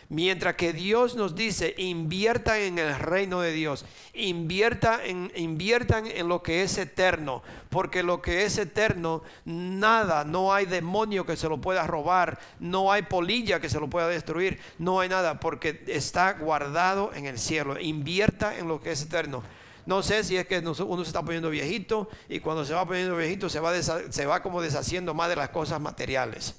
[0.08, 6.28] Mientras que Dios nos dice, inviertan en el reino de Dios, invierta en, inviertan en
[6.28, 11.48] lo que es eterno, porque lo que es eterno, nada, no hay demonio que se
[11.48, 15.82] lo pueda robar, no hay polilla que se lo pueda destruir, no hay nada, porque
[15.88, 17.80] está guardado en el cielo.
[17.80, 19.42] Invierta en lo que es eterno.
[19.86, 23.16] No sé si es que uno se está poniendo viejito y cuando se va poniendo
[23.16, 26.54] viejito se va, se va como deshaciendo más de las cosas materiales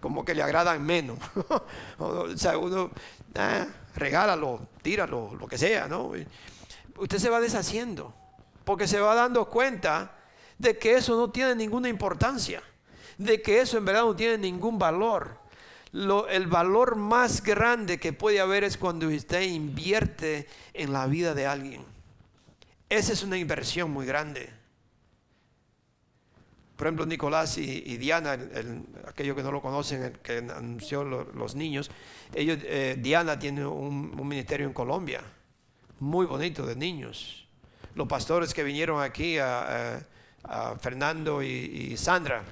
[0.00, 1.18] como que le agradan menos.
[1.98, 2.90] o sea, uno,
[3.36, 6.12] ah, regálalo, tíralo, lo que sea, ¿no?
[6.96, 8.14] Usted se va deshaciendo,
[8.64, 10.12] porque se va dando cuenta
[10.58, 12.62] de que eso no tiene ninguna importancia,
[13.16, 15.38] de que eso en verdad no tiene ningún valor.
[15.90, 21.34] Lo, el valor más grande que puede haber es cuando usted invierte en la vida
[21.34, 21.84] de alguien.
[22.90, 24.57] Esa es una inversión muy grande.
[26.78, 28.38] Por ejemplo, Nicolás y, Diana,
[29.04, 31.90] aquellos que no lo conocen, que anunció los niños,
[32.32, 35.20] ellos, eh, Diana tiene un, ministerio en Colombia,
[35.98, 37.48] muy bonito de niños.
[37.96, 40.06] Los pastores que vinieron aquí, a,
[40.80, 42.44] Fernando y, Sandra,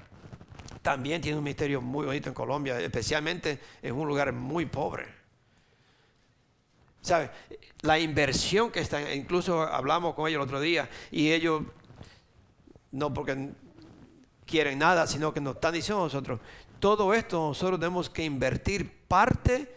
[0.83, 5.07] también tienen un ministerio muy bonito en Colombia, especialmente en un lugar muy pobre.
[7.01, 7.31] ¿Sabe?
[7.83, 11.63] La inversión que están, incluso hablamos con ellos el otro día y ellos,
[12.91, 13.53] no porque
[14.47, 16.41] quieren nada, sino que nos están diciendo nosotros,
[16.79, 19.77] todo esto nosotros tenemos que invertir parte,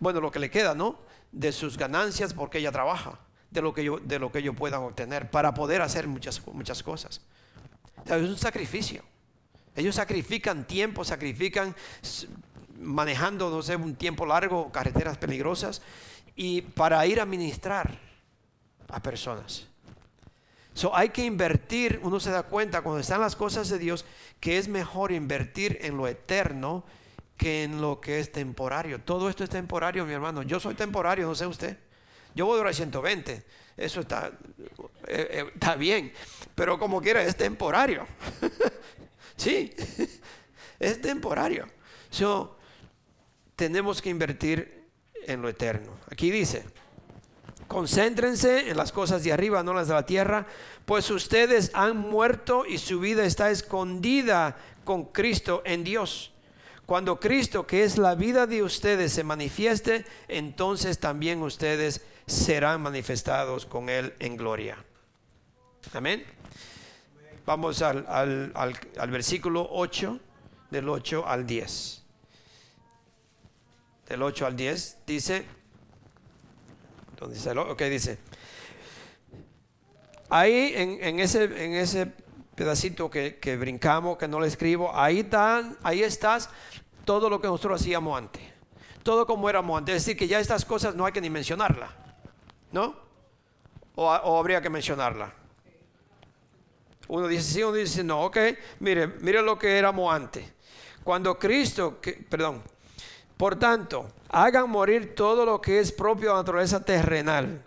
[0.00, 0.98] bueno, lo que le queda, ¿no?
[1.32, 3.18] De sus ganancias porque ella trabaja,
[3.50, 6.82] de lo que, yo, de lo que ellos puedan obtener para poder hacer muchas, muchas
[6.82, 7.20] cosas.
[8.04, 9.02] es un sacrificio.
[9.74, 11.74] Ellos sacrifican tiempo, sacrifican
[12.80, 15.82] manejando, no sé, un tiempo largo, carreteras peligrosas,
[16.34, 17.98] y para ir a ministrar
[18.88, 19.67] a personas.
[20.78, 24.04] So, hay que invertir, uno se da cuenta cuando están las cosas de Dios,
[24.38, 26.84] que es mejor invertir en lo eterno
[27.36, 29.00] que en lo que es temporario.
[29.00, 30.44] Todo esto es temporario, mi hermano.
[30.44, 31.76] Yo soy temporario, no sé usted.
[32.32, 33.44] Yo voy a durar 120.
[33.76, 34.30] Eso está,
[35.08, 36.12] eh, eh, está bien.
[36.54, 38.06] Pero como quiera, es temporario.
[39.36, 39.74] sí,
[40.78, 41.66] es temporario.
[42.08, 42.56] So,
[43.56, 44.84] tenemos que invertir
[45.26, 45.98] en lo eterno.
[46.08, 46.64] Aquí dice,
[47.68, 50.46] Concéntrense en las cosas de arriba, no las de la tierra,
[50.86, 56.32] pues ustedes han muerto y su vida está escondida con Cristo en Dios.
[56.86, 63.66] Cuando Cristo, que es la vida de ustedes, se manifieste, entonces también ustedes serán manifestados
[63.66, 64.82] con Él en gloria.
[65.92, 66.24] Amén.
[67.44, 68.06] Vamos al,
[68.56, 70.18] al versículo 8,
[70.70, 72.02] del 8 al 10.
[74.08, 75.57] Del 8 al 10 dice,
[77.26, 78.18] dice, ok, dice.
[80.30, 82.12] Ahí en, ese,
[82.54, 86.50] pedacito que, brincamos, que no le escribo, ahí, están, ahí estás
[87.04, 88.42] todo lo que nosotros hacíamos antes.
[89.02, 89.96] Todo como éramos antes.
[89.96, 91.90] Es decir, que ya estas cosas no hay que ni mencionarla.
[92.70, 92.94] ¿No?
[93.94, 95.32] O, habría que mencionarla.
[97.08, 98.24] Uno dice sí, uno dice no.
[98.24, 98.36] Ok,
[98.80, 100.52] mire, mire lo que éramos antes.
[101.02, 102.62] Cuando Cristo, perdón,
[103.38, 107.62] por tanto, hagan morir todo lo que es propio de la naturaleza terrenal,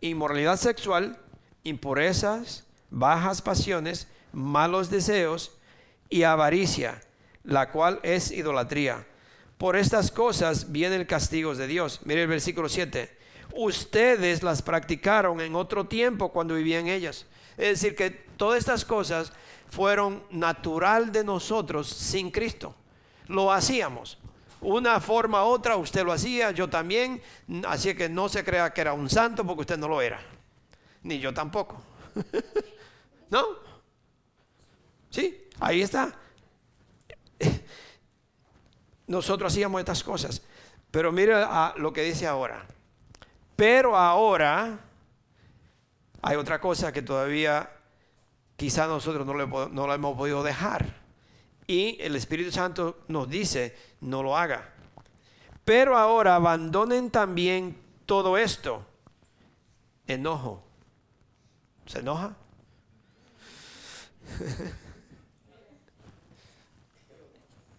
[0.00, 1.18] inmoralidad sexual,
[1.62, 5.52] impurezas, bajas pasiones, malos deseos
[6.08, 7.00] y avaricia,
[7.44, 9.06] la cual es idolatría.
[9.58, 12.00] Por estas cosas viene el castigo de Dios.
[12.04, 13.18] Mire el versículo 7.
[13.54, 17.26] Ustedes las practicaron en otro tiempo cuando vivían ellas.
[17.58, 19.32] Es decir, que todas estas cosas
[19.68, 22.74] fueron natural de nosotros sin Cristo.
[23.26, 24.19] Lo hacíamos
[24.60, 27.22] una forma u otra, usted lo hacía, yo también,
[27.66, 30.20] así que no se crea que era un santo porque usted no lo era,
[31.02, 31.82] ni yo tampoco.
[33.30, 33.44] ¿No?
[35.10, 36.14] Sí, ahí está.
[39.06, 40.42] Nosotros hacíamos estas cosas,
[40.90, 42.64] pero mire a lo que dice ahora.
[43.56, 44.78] Pero ahora
[46.22, 47.70] hay otra cosa que todavía
[48.56, 49.34] quizá nosotros no,
[49.86, 50.99] lo hemos podido dejar.
[51.70, 54.74] Y el Espíritu Santo nos dice, no lo haga.
[55.64, 58.84] Pero ahora abandonen también todo esto.
[60.08, 60.64] Enojo.
[61.86, 62.34] ¿Se enoja?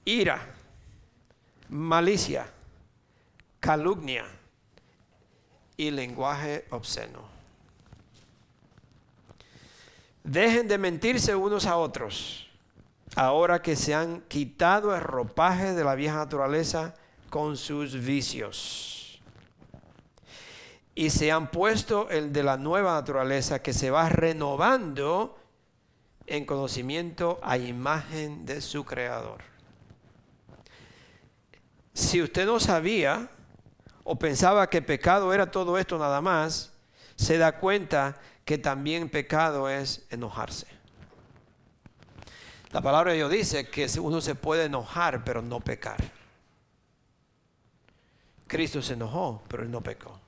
[0.06, 0.56] Ira,
[1.68, 2.50] malicia,
[3.60, 4.26] calumnia
[5.76, 7.20] y lenguaje obsceno.
[10.24, 12.48] Dejen de mentirse unos a otros
[13.16, 16.94] ahora que se han quitado el ropaje de la vieja naturaleza
[17.30, 19.22] con sus vicios.
[20.94, 25.38] Y se han puesto el de la nueva naturaleza que se va renovando
[26.28, 29.42] en conocimiento a imagen de su creador.
[31.94, 33.30] Si usted no sabía,
[34.04, 36.72] o pensaba que pecado era todo esto nada más,
[37.16, 40.81] se da cuenta que también pecado es enojarse.
[42.72, 45.98] La palabra de Dios dice que uno se puede enojar, pero no pecar.
[48.48, 50.20] Cristo se enojó, pero él no pecó.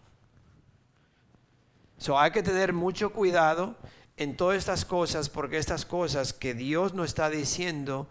[1.98, 3.76] So hay que tener mucho cuidado
[4.18, 8.08] en todas estas cosas, porque estas cosas que Dios nos está diciendo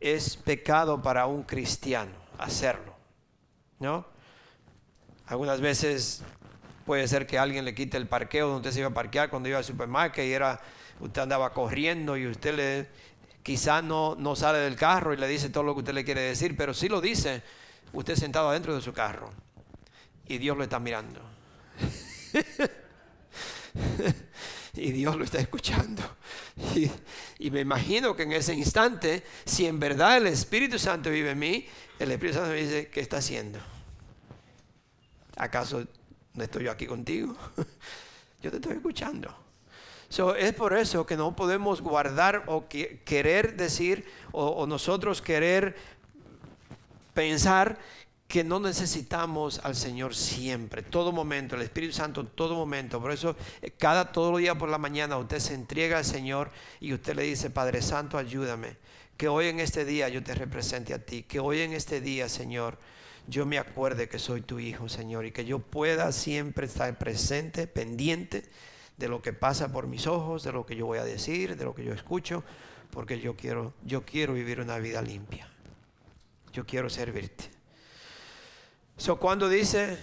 [0.00, 2.94] es pecado para un cristiano hacerlo.
[3.78, 4.06] ¿No?
[5.26, 6.22] Algunas veces
[6.86, 9.48] puede ser que alguien le quite el parqueo donde usted se iba a parquear cuando
[9.48, 10.60] iba al supermercado y era,
[11.00, 12.88] usted andaba corriendo y usted le
[13.42, 16.22] quizá no, no sale del carro y le dice todo lo que usted le quiere
[16.22, 17.42] decir, pero sí lo dice
[17.92, 19.32] usted sentado adentro de su carro
[20.26, 21.20] y Dios lo está mirando.
[24.74, 26.02] y Dios lo está escuchando.
[26.74, 26.90] Y,
[27.38, 31.38] y, me imagino que en ese instante, si en verdad el Espíritu Santo vive en
[31.38, 31.66] mí,
[31.98, 33.58] el Espíritu Santo me dice, ¿qué está haciendo?
[35.36, 35.86] ¿Acaso
[36.34, 37.34] no estoy yo aquí contigo?
[38.42, 39.47] yo te estoy escuchando.
[40.10, 45.76] Es por eso que no podemos guardar o querer decir o nosotros querer
[47.14, 47.78] pensar
[48.28, 53.00] que no necesitamos al Señor siempre, todo momento, el Espíritu Santo todo momento.
[53.00, 56.92] Por eso eh, cada todo día por la mañana usted se entrega al Señor y
[56.92, 58.76] usted le dice, Padre Santo, ayúdame.
[59.16, 61.22] Que hoy en este día yo te represente a ti.
[61.22, 62.78] Que hoy en este día, Señor,
[63.26, 67.66] yo me acuerde que soy tu hijo, Señor, y que yo pueda siempre estar presente,
[67.66, 68.44] pendiente
[68.98, 71.64] de lo que pasa por mis ojos, de lo que yo voy a decir, de
[71.64, 72.42] lo que yo escucho,
[72.90, 75.48] porque yo quiero, yo quiero vivir una vida limpia.
[76.52, 77.50] Yo quiero servirte.
[78.96, 79.96] So, cuando dice,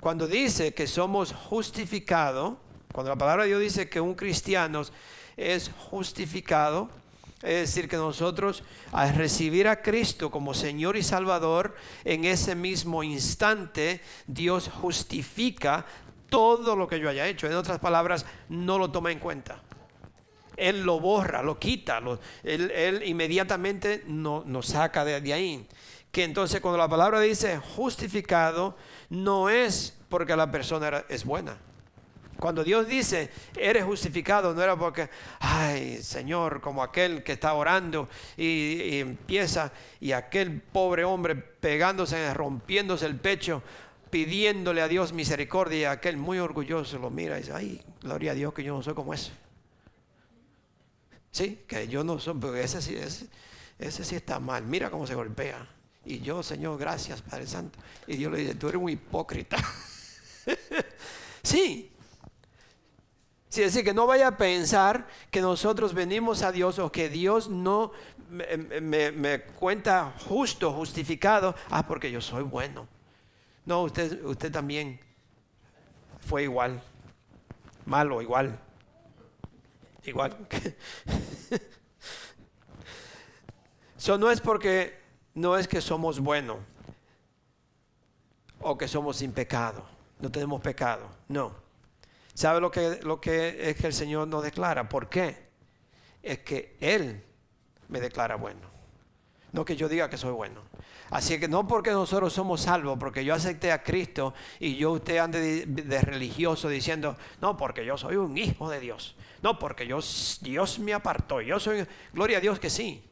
[0.00, 2.58] cuando dice que somos justificados,
[2.92, 4.82] cuando la palabra de Dios dice que un cristiano
[5.36, 6.90] es justificado,
[7.42, 8.62] es decir, que nosotros
[8.92, 15.86] al recibir a Cristo como Señor y Salvador, en ese mismo instante Dios justifica
[16.28, 17.46] todo lo que yo haya hecho.
[17.46, 19.62] En otras palabras, no lo toma en cuenta.
[20.56, 22.00] Él lo borra, lo quita,
[22.42, 25.68] él, inmediatamente nos no saca de, de ahí
[26.16, 28.74] que entonces cuando la palabra dice justificado,
[29.10, 31.58] no es porque la persona es buena.
[32.38, 35.10] Cuando Dios dice, eres justificado, no era porque,
[35.40, 43.04] ay, Señor, como aquel que está orando y, empieza, y aquel pobre hombre pegándose, rompiéndose
[43.04, 43.62] el pecho,
[44.10, 48.34] pidiéndole a Dios misericordia, y aquel muy orgulloso lo mira y dice, ay, gloria a
[48.34, 49.32] Dios que yo no soy como ese.
[51.30, 53.26] Sí, que yo no soy, porque ese sí, ese,
[53.78, 55.68] ese sí está mal, mira cómo se golpea.
[56.04, 57.78] Y yo, Señor, gracias, Padre Santo.
[58.06, 59.56] Y Dios le dice, tú eres un hipócrita.
[61.42, 61.90] sí.
[63.48, 67.08] Sí, es decir, que no vaya a pensar que nosotros venimos a Dios o que
[67.08, 67.90] Dios no
[68.28, 72.86] me, me cuenta justo, justificado, ah, porque yo soy bueno.
[73.66, 75.00] No, usted, usted también
[76.20, 76.80] fue igual,
[77.84, 78.56] malo, igual,
[80.04, 80.36] igual.
[83.98, 85.00] Eso no es porque
[85.34, 86.58] no es que somos buenos
[88.60, 89.84] o que somos sin pecado,
[90.20, 91.52] no tenemos pecado, no.
[92.34, 94.88] ¿Sabe lo que, lo que es que el Señor nos declara?
[94.88, 95.48] ¿Por qué?
[96.22, 97.24] Es que Él
[97.88, 98.60] me declara bueno,
[99.50, 100.62] no que yo diga que soy bueno.
[101.10, 105.18] Así que no porque nosotros somos salvos, porque yo acepté a Cristo y yo usted
[105.18, 110.78] ande de, religioso diciendo, no, porque yo soy un hijo de Dios, no, porque Dios
[110.80, 113.04] me apartó, yo soy, gloria a Dios que sí,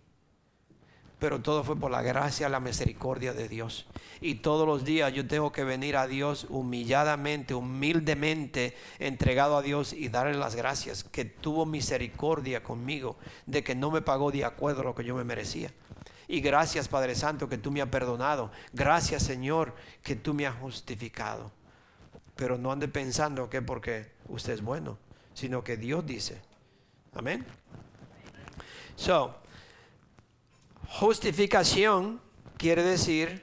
[1.24, 3.86] pero todo fue por la gracia, la misericordia de Dios.
[4.20, 9.92] Y todos los días yo tengo que venir a Dios humilladamente, humildemente, entregado a Dios
[9.92, 13.16] y darle las gracias, que tuvo misericordia conmigo,
[13.46, 15.70] de que no me pagó de acuerdo a lo que yo me merecía.
[16.28, 18.50] Y gracias Padre Santo que tú me has perdonado.
[18.72, 21.52] Gracias Señor que tú me has justificado.
[22.36, 24.98] Pero no ande pensando que porque usted es bueno,
[25.34, 26.40] sino que Dios dice.
[27.14, 27.44] Amén.
[28.96, 29.44] So,
[30.88, 32.20] Justificación
[32.56, 33.42] quiere decir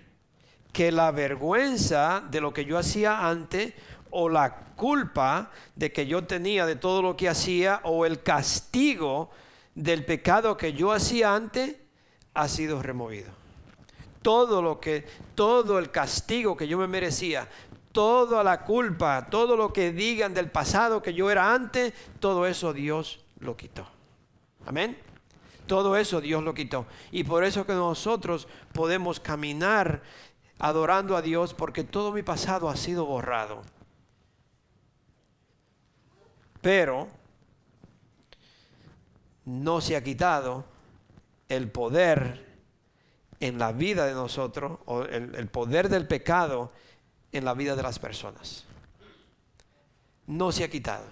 [0.71, 3.73] que la vergüenza de lo que yo hacía antes
[4.09, 9.31] o la culpa de que yo tenía de todo lo que hacía o el castigo
[9.75, 11.75] del pecado que yo hacía antes
[12.33, 13.31] ha sido removido.
[14.21, 15.05] Todo lo que
[15.35, 17.49] todo el castigo que yo me merecía,
[17.91, 22.73] toda la culpa, todo lo que digan del pasado que yo era antes, todo eso
[22.73, 23.87] Dios lo quitó.
[24.65, 24.97] Amén.
[25.67, 26.85] Todo eso Dios lo quitó.
[27.11, 30.01] Y por eso que nosotros podemos caminar
[30.59, 33.61] adorando a Dios porque todo mi pasado ha sido borrado.
[36.61, 37.07] Pero
[39.45, 40.65] no se ha quitado
[41.51, 42.45] el poder
[43.41, 46.71] en la vida de nosotros, o el, poder del pecado
[47.33, 48.65] en la vida de las personas.
[50.27, 51.05] No se ha quitado.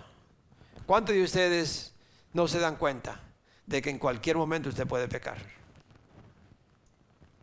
[0.86, 1.94] ¿Cuántos de ustedes
[2.34, 3.20] no se dan cuenta
[3.66, 5.40] de que en cualquier momento usted puede pecar?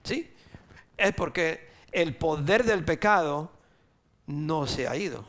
[0.03, 0.32] ¿Sí?
[0.97, 3.53] Es porque el poder del pecado
[4.26, 5.24] no se ha ido.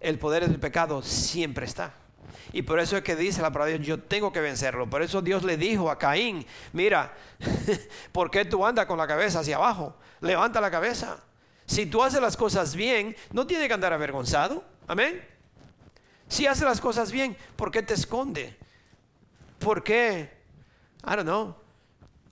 [0.00, 1.94] El poder del pecado siempre está.
[2.52, 4.88] Y por eso es que dice la palabra de Dios, yo tengo que vencerlo.
[4.88, 7.14] Por eso Dios le dijo a Caín, mira,
[8.12, 9.96] ¿por qué tú andas con la cabeza hacia abajo?
[10.20, 11.18] Levanta la cabeza.
[11.66, 14.62] Si tú haces las cosas bien, no tiene que andar avergonzado.
[14.86, 15.26] Amén.
[16.28, 18.56] Si haces las cosas bien, ¿por qué te esconde?
[19.58, 20.30] ¿Por qué?
[21.04, 21.54] I don't know.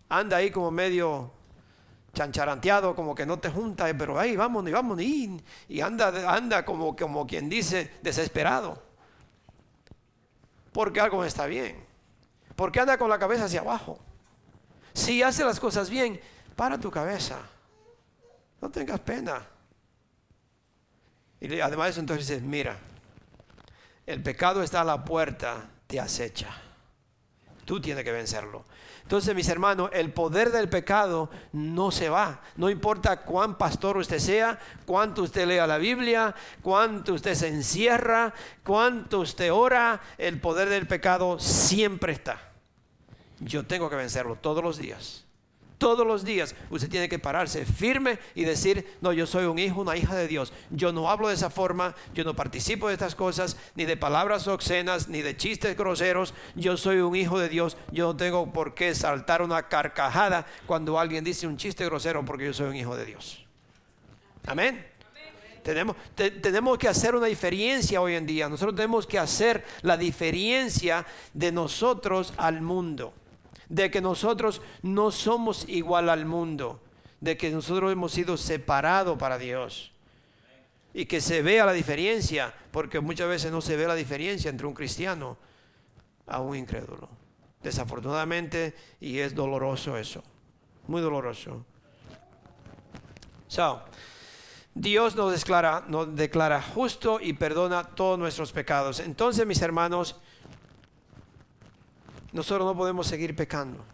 [0.09, 1.33] Anda ahí como medio
[2.13, 6.65] chancharanteado, como que no te junta, pero ahí vamos y vamos y, y anda, anda
[6.65, 8.90] como, como quien dice desesperado.
[10.73, 11.85] Porque algo está bien.
[12.57, 13.99] Porque anda con la cabeza hacia abajo.
[14.93, 16.21] Si hace las cosas bien,
[16.57, 17.39] para tu cabeza.
[18.61, 19.47] No tengas pena.
[21.41, 22.77] Y además entonces dice, mira,
[24.07, 26.49] el pecado está a la puerta, te acecha.
[27.71, 28.65] Tú tienes que vencerlo.
[29.03, 32.41] Entonces, mis hermanos, el poder del pecado no se va.
[32.57, 38.35] No importa cuán pastor usted sea, cuánto usted lea la Biblia, cuánto usted se encierra,
[38.65, 42.41] cuánto usted ora, el poder del pecado siempre está.
[43.39, 45.30] Yo tengo que vencerlo todos los días
[45.81, 49.81] todos los días usted tiene que pararse firme y decir, no, yo soy un hijo,
[49.81, 50.53] una hija de Dios.
[50.71, 54.47] Yo no hablo de esa forma, yo no participo de estas cosas, ni de palabras
[54.47, 56.35] obscenas, ni de chistes groseros.
[56.55, 57.79] Yo soy un hijo de Dios.
[57.91, 62.45] Yo no tengo por qué saltar una carcajada cuando alguien dice un chiste grosero porque
[62.45, 63.45] yo soy un hijo de Dios.
[64.47, 64.87] Amén.
[65.63, 68.51] Tenemos, tenemos que hacer una diferencia hoy en día.
[68.51, 73.15] Nosotros tenemos que hacer la diferencia de nosotros al mundo
[73.71, 76.83] de que nosotros no somos igual al mundo,
[77.21, 79.93] de que nosotros hemos sido separados para Dios.
[80.93, 84.67] Y que se vea la diferencia, porque muchas veces no se ve la diferencia entre
[84.67, 85.39] un cristiano
[86.27, 87.09] a un incrédulo.
[87.63, 90.25] Desafortunadamente, y es doloroso eso,
[90.89, 91.65] muy doloroso.
[93.47, 93.83] So,
[94.75, 98.99] Dios nos declara, nos declara justo y perdona todos nuestros pecados.
[98.99, 100.17] Entonces, mis hermanos,
[102.33, 103.85] nosotros no podemos seguir pecando.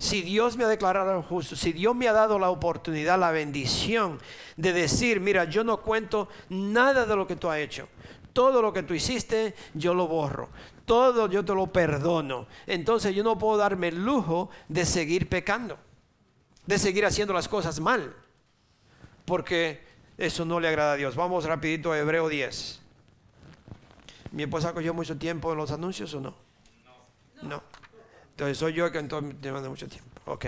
[0.00, 4.18] Si Dios me ha declarado justo, si Dios me ha dado la oportunidad, la bendición
[4.56, 7.86] de decir, mira, yo no cuento nada de lo que tú has hecho.
[8.32, 10.48] Todo lo que tú hiciste, yo lo borro.
[10.86, 12.46] Todo yo te lo perdono.
[12.66, 15.78] Entonces yo no puedo darme el lujo de seguir pecando,
[16.64, 18.14] de seguir haciendo las cosas mal,
[19.26, 19.84] porque
[20.16, 21.14] eso no le agrada a Dios.
[21.14, 22.80] Vamos rapidito a Hebreo 10.
[24.32, 26.49] ¿Mi esposa cogió mucho tiempo en los anuncios o no?
[27.42, 27.62] No.
[28.30, 30.08] Entonces soy yo que entonces me manda mucho tiempo.
[30.26, 30.46] Ok.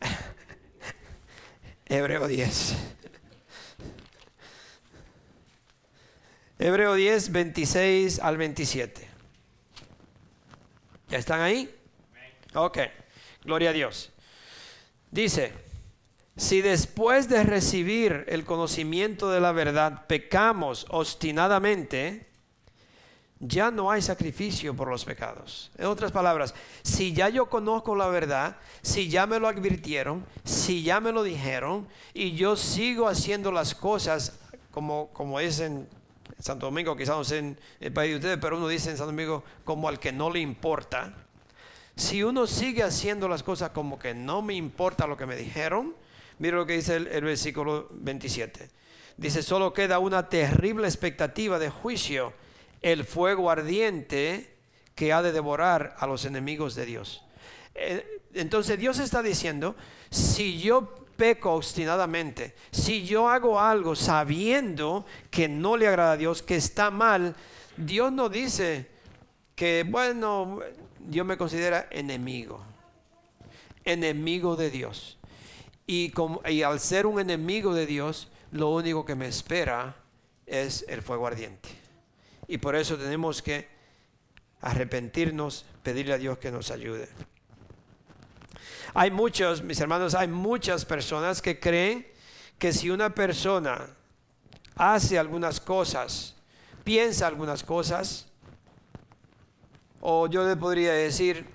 [1.86, 2.76] Hebreo 10.
[6.58, 9.08] Hebreo 10, 26 al 27.
[11.08, 11.74] ¿Ya están ahí?
[12.54, 12.78] Ok.
[13.44, 14.10] Gloria a Dios.
[15.10, 15.52] Dice,
[16.36, 22.27] si después de recibir el conocimiento de la verdad pecamos obstinadamente,
[23.40, 25.70] ya no hay sacrificio por los pecados.
[25.78, 30.82] En otras palabras, si ya yo conozco la verdad, si ya me lo advirtieron, si
[30.82, 34.38] ya me lo dijeron y yo sigo haciendo las cosas
[34.72, 35.88] como, como es en
[36.40, 39.12] Santo Domingo, quizás no sé en el país de ustedes, pero uno dice en Santo
[39.12, 41.14] Domingo como al que no le importa.
[41.94, 45.94] Si uno sigue haciendo las cosas como que no me importa lo que me dijeron,
[46.38, 48.70] mira lo que dice el, el versículo 27.
[49.16, 52.32] Dice, solo queda una terrible expectativa de juicio
[52.82, 54.56] el fuego ardiente
[54.94, 57.22] que ha de devorar a los enemigos de Dios.
[57.74, 59.76] Eh, entonces Dios está diciendo,
[60.10, 66.42] si yo peco obstinadamente, si yo hago algo sabiendo que no le agrada a Dios,
[66.42, 67.34] que está mal,
[67.76, 68.88] Dios no dice
[69.54, 70.60] que, bueno,
[70.98, 72.64] Dios me considera enemigo,
[73.84, 75.18] enemigo de Dios.
[75.86, 79.96] Y, como, y al ser un enemigo de Dios, lo único que me espera
[80.46, 81.77] es el fuego ardiente.
[82.48, 83.68] Y por eso tenemos que
[84.62, 87.08] arrepentirnos, pedirle a Dios que nos ayude.
[88.94, 92.06] Hay muchos, mis hermanos, hay muchas personas que creen
[92.58, 93.86] que si una persona
[94.74, 96.34] hace algunas cosas,
[96.84, 98.26] piensa algunas cosas,
[100.00, 101.46] o yo le podría decir,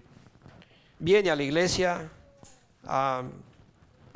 [1.00, 2.12] viene a la iglesia,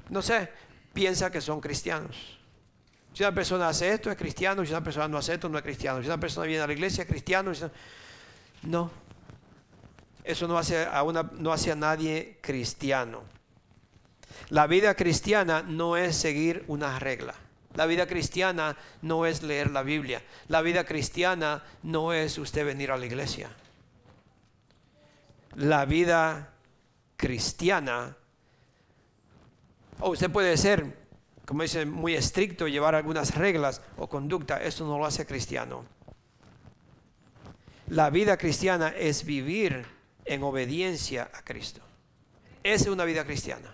[0.10, 0.50] no sé,
[0.94, 2.37] piensa que son cristianos.
[3.18, 4.64] Si una persona hace esto, es cristiano.
[4.64, 6.00] Si una persona no hace esto, no es cristiano.
[6.02, 7.52] Si una persona viene a la iglesia, es cristiano.
[8.62, 8.92] No.
[10.24, 13.24] Eso no hace, a una, no hace a nadie cristiano.
[14.50, 17.34] La vida cristiana no es seguir una regla.
[17.74, 20.22] La vida cristiana no es leer la Biblia.
[20.48, 23.50] La vida cristiana no es usted venir a la iglesia.
[25.56, 26.54] La vida
[27.16, 28.16] cristiana,
[30.02, 31.07] o usted puede ser,
[31.48, 35.86] como dice, muy estricto, llevar algunas reglas o conducta, eso no lo hace cristiano.
[37.88, 39.86] La vida cristiana es vivir
[40.26, 41.80] en obediencia a Cristo.
[42.64, 43.74] Esa es una vida cristiana.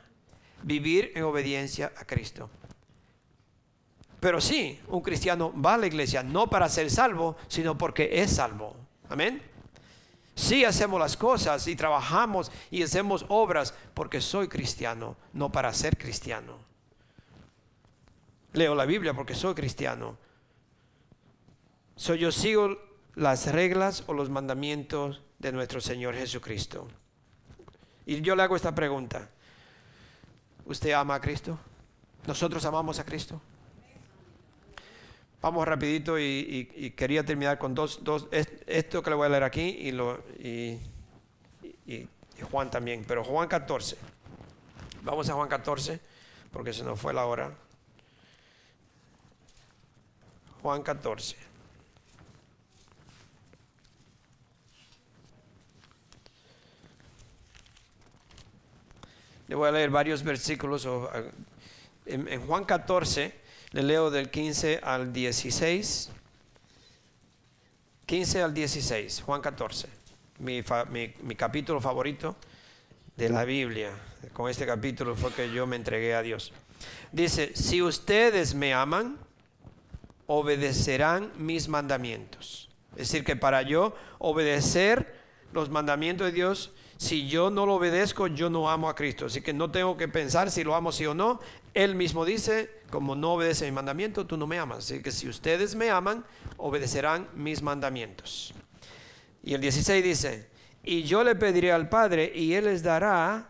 [0.61, 2.47] Vivir en obediencia a Cristo.
[4.19, 8.35] Pero sí, un cristiano va a la iglesia no para ser salvo, sino porque es
[8.35, 8.75] salvo.
[9.09, 9.41] Amén.
[10.35, 15.97] Sí hacemos las cosas y trabajamos y hacemos obras porque soy cristiano, no para ser
[15.97, 16.62] cristiano.
[18.53, 20.17] Leo la Biblia porque soy cristiano.
[21.95, 22.77] Soy yo sigo
[23.15, 26.87] las reglas o los mandamientos de nuestro Señor Jesucristo.
[28.05, 29.29] Y yo le hago esta pregunta.
[30.65, 31.57] ¿Usted ama a Cristo?
[32.25, 33.41] ¿Nosotros amamos a Cristo?
[35.41, 39.61] Vamos rapidito y, quería terminar con dos, dos, esto que le voy a leer aquí
[39.61, 39.91] y,
[40.47, 40.79] y,
[41.85, 42.09] y
[42.49, 43.97] Juan también, pero Juan 14.
[45.01, 45.99] Vamos a Juan 14
[46.51, 47.51] porque se nos fue la hora.
[50.63, 51.35] Juan 14.
[59.49, 60.87] Le voy a leer varios versículos.
[62.05, 63.33] En, Juan 14,
[63.71, 66.09] le leo del 15 al 16.
[68.05, 69.87] 15 al 16, Juan 14,
[70.39, 70.63] mi,
[71.23, 72.37] mi, capítulo favorito
[73.17, 73.91] de la Biblia.
[74.31, 76.53] Con este capítulo fue que yo me entregué a Dios.
[77.11, 79.17] Dice, si ustedes me aman,
[80.27, 82.69] obedecerán mis mandamientos.
[82.91, 85.15] Es decir, que para yo obedecer
[85.51, 89.25] los mandamientos de Dios, si yo no lo obedezco, yo no amo a Cristo.
[89.25, 91.39] Así que no tengo que pensar si lo amo sí o no.
[91.73, 94.79] Él mismo dice, como no obedece mi mandamiento, tú no me amas.
[94.79, 96.23] Así que si ustedes me aman,
[96.57, 98.53] obedecerán mis mandamientos.
[99.43, 100.49] Y el 16 dice,
[100.83, 103.49] y yo le pediré al Padre y Él les dará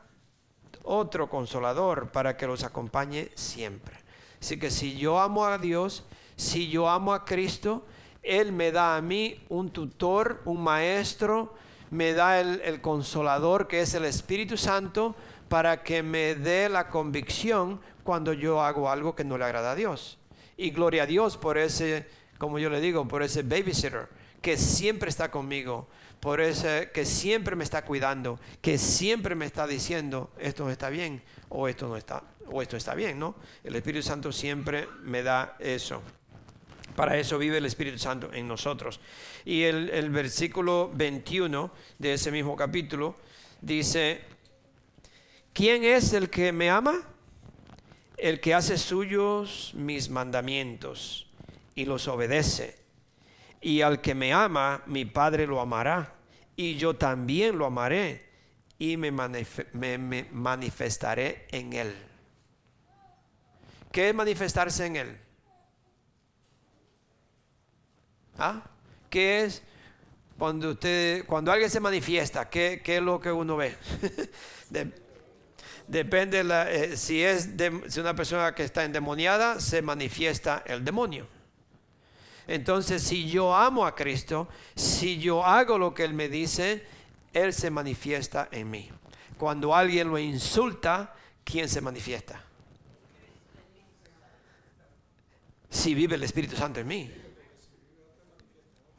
[0.83, 3.97] otro consolador para que los acompañe siempre.
[4.41, 6.03] Así que si yo amo a Dios,
[6.35, 7.85] si yo amo a Cristo,
[8.21, 11.53] Él me da a mí un tutor, un maestro,
[11.93, 15.15] me da el, consolador que es el Espíritu Santo
[15.47, 19.75] para que me dé la convicción cuando yo hago algo que no le agrada a
[19.75, 20.17] Dios.
[20.57, 22.07] Y gloria a Dios por ese,
[22.39, 24.07] como yo le digo, por ese babysitter
[24.41, 25.87] que siempre está conmigo,
[26.19, 30.89] por ese que siempre me está cuidando, que siempre me está diciendo esto no está
[30.89, 33.35] bien o esto no está o esto está bien, ¿no?
[33.63, 36.01] El Espíritu Santo siempre me da eso.
[36.95, 38.99] Para eso vive el Espíritu Santo en nosotros.
[39.45, 43.15] Y el, versículo 21 de ese mismo capítulo
[43.61, 44.21] dice,
[45.53, 47.01] ¿quién es el que me ama?
[48.17, 51.27] El que hace suyos mis mandamientos
[51.73, 52.77] y los obedece.
[53.59, 56.13] Y al que me ama, mi Padre lo amará.
[56.55, 58.29] Y yo también lo amaré
[58.77, 61.95] y me, me manifestaré en él.
[63.91, 65.22] ¿Qué es manifestarse en él?
[68.37, 68.63] ¿Ah?
[69.09, 69.61] ¿Qué es
[70.37, 72.49] cuando usted, cuando alguien se manifiesta?
[72.49, 73.75] ¿Qué, es lo que uno ve?
[75.87, 81.27] depende eh, si es de, si una persona que está endemoniada, se manifiesta el demonio.
[82.47, 86.85] Entonces, si yo amo a Cristo, si yo hago lo que Él me dice,
[87.31, 88.89] Él se manifiesta en mí.
[89.37, 92.43] Cuando alguien lo insulta, ¿quién se manifiesta?
[95.69, 97.22] Si vive el Espíritu Santo en mí.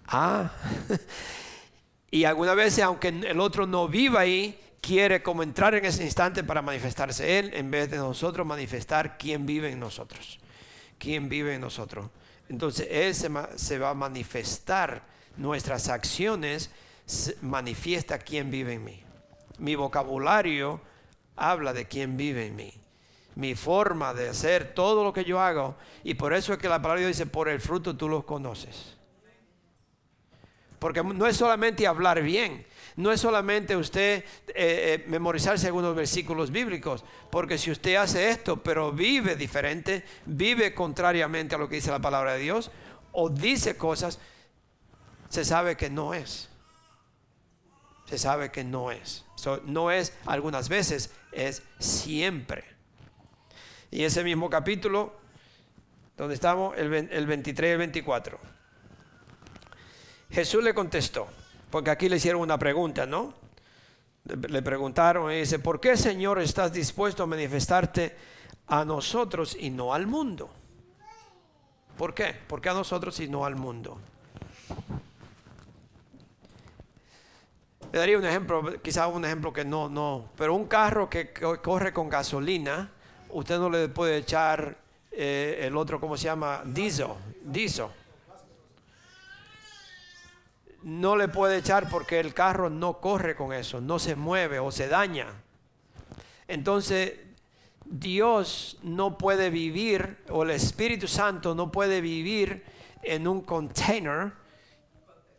[0.06, 0.50] Ah,
[2.10, 6.44] y algunas veces, aunque el otro no viva ahí, quiere como entrar en ese instante
[6.44, 10.38] para manifestarse Él, en vez de nosotros manifestar quién vive en nosotros.
[10.98, 12.10] Quién vive en nosotros.
[12.48, 15.02] Entonces Él se, va a manifestar,
[15.36, 16.70] nuestras acciones
[17.40, 19.02] manifiesta quién vive en mí.
[19.58, 20.80] Mi vocabulario
[21.36, 22.72] habla de quién vive en mí.
[23.36, 25.76] Mi forma de hacer todo lo que yo hago.
[26.04, 28.93] Y por eso es que la palabra dice, por el fruto tú los conoces.
[30.84, 32.66] Porque no es solamente hablar bien,
[32.96, 38.62] no es solamente usted eh, eh, memorizarse algunos versículos bíblicos, porque si usted hace esto,
[38.62, 42.70] pero vive diferente, vive contrariamente a lo que dice la palabra de Dios,
[43.12, 44.18] o dice cosas,
[45.30, 46.50] se sabe que no es.
[48.04, 49.24] Se sabe que no es.
[49.64, 52.62] no es algunas veces, es siempre.
[53.90, 55.14] Y ese mismo capítulo,
[56.18, 58.53] donde estamos, el, el 23 y el 24.
[60.30, 61.26] Jesús le contestó,
[61.70, 63.34] porque aquí le hicieron una pregunta, ¿no?
[64.24, 68.16] Le preguntaron y dice, ¿por qué Señor estás dispuesto a manifestarte
[68.66, 70.50] a nosotros y no al mundo?
[71.98, 72.34] ¿Por qué?
[72.48, 73.98] Porque a nosotros y no al mundo.
[77.92, 81.92] Le daría un ejemplo, quizás un ejemplo que no, no, pero un carro que corre
[81.92, 82.90] con gasolina,
[83.28, 84.76] usted no le puede echar
[85.12, 86.62] eh, el otro, ¿cómo se llama?
[86.64, 87.10] Diesel,
[87.44, 87.86] diesel.
[90.84, 94.70] No le puede echar porque el carro no corre con eso, no se mueve o
[94.70, 95.28] se daña.
[96.46, 97.14] Entonces,
[97.86, 102.64] Dios no puede vivir, o el Espíritu Santo no puede vivir
[103.02, 104.34] en un container,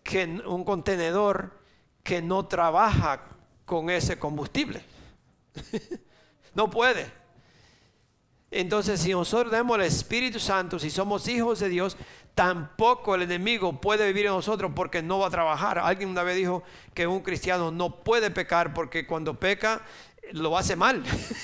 [0.02, 1.52] que, un contenedor
[2.02, 3.22] que no trabaja
[3.66, 4.84] con ese combustible.
[6.56, 7.06] no puede.
[8.50, 11.98] Entonces, si nosotros tenemos el Espíritu Santo, si somos hijos de Dios,
[12.36, 15.80] tampoco el enemigo puede vivir en nosotros porque no va a trabajar.
[15.80, 16.64] Alguien una vez dijo
[16.94, 19.82] que un cristiano no puede pecar porque cuando peca
[20.34, 21.04] lo hace mal.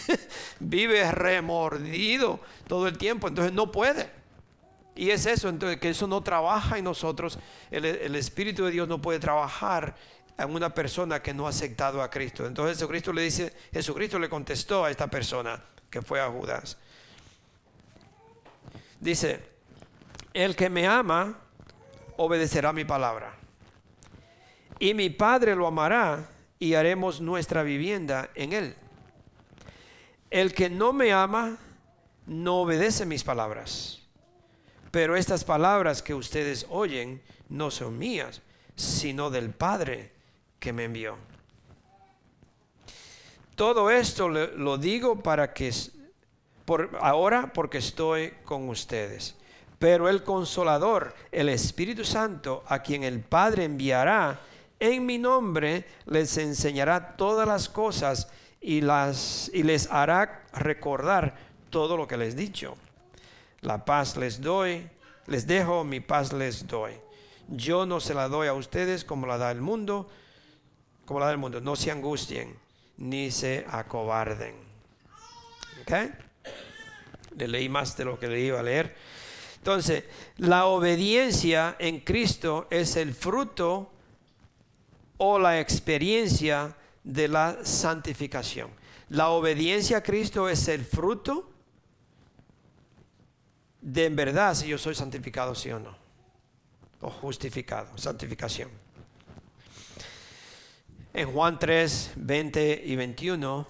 [0.60, 4.12] Vive remordido todo el tiempo, entonces no puede.
[4.94, 7.40] Y es eso, entonces que eso no trabaja en nosotros.
[7.72, 9.96] El, el Espíritu de Dios no puede trabajar
[10.38, 12.46] en una persona que no ha aceptado a Cristo.
[12.46, 16.78] Entonces Jesucristo le dice, Jesucristo le contestó a esta persona que fue a Judas.
[19.00, 19.51] Dice,
[20.34, 21.40] el que me ama
[22.18, 23.34] obedecerá mi palabra.
[24.80, 26.30] Y mi Padre lo amará
[26.60, 28.76] y haremos nuestra vivienda en él.
[30.30, 31.58] El que no me ama
[32.26, 34.02] no obedece mis palabras.
[34.92, 38.42] Pero estas palabras que ustedes oyen no son mías,
[38.76, 40.12] sino del Padre
[40.60, 41.18] que me envió.
[43.56, 45.72] Todo esto lo digo para que
[46.66, 49.36] por ahora porque estoy con ustedes.
[49.82, 54.40] Pero el consolador, el Espíritu Santo, a quien el Padre enviará
[54.80, 58.28] en mi nombre, les enseñará todas las cosas
[58.62, 61.36] y, les hará recordar
[61.72, 62.78] todo lo que les he dicho.
[63.62, 64.88] La paz les doy,
[65.26, 66.94] les dejo, mi paz les doy.
[67.48, 70.08] Yo no se la doy a ustedes como la da el mundo,
[71.06, 71.60] como la da el mundo.
[71.60, 72.56] No se angustien
[72.98, 74.54] ni se acobarden.
[77.36, 78.96] Le leí más de lo que le iba a leer.
[79.62, 80.06] Entonces,
[80.38, 83.92] la obediencia en Cristo es el fruto
[85.18, 88.72] o la experiencia de la santificación.
[89.10, 91.52] La obediencia a Cristo es el fruto
[93.82, 95.96] de en verdad si yo soy santificado, sí o no.
[97.02, 98.72] O justificado, santificación.
[101.14, 103.68] En Juan 3, 20 y 21,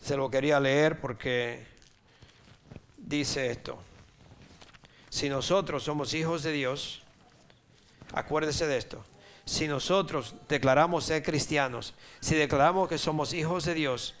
[0.00, 1.66] se lo quería leer porque
[2.96, 3.80] dice esto.
[5.16, 7.00] Si nosotros somos hijos de Dios,
[8.12, 9.02] acuérdese de esto.
[9.46, 14.14] Si nosotros declaramos ser cristianos, si declaramos que somos hijos de Dios,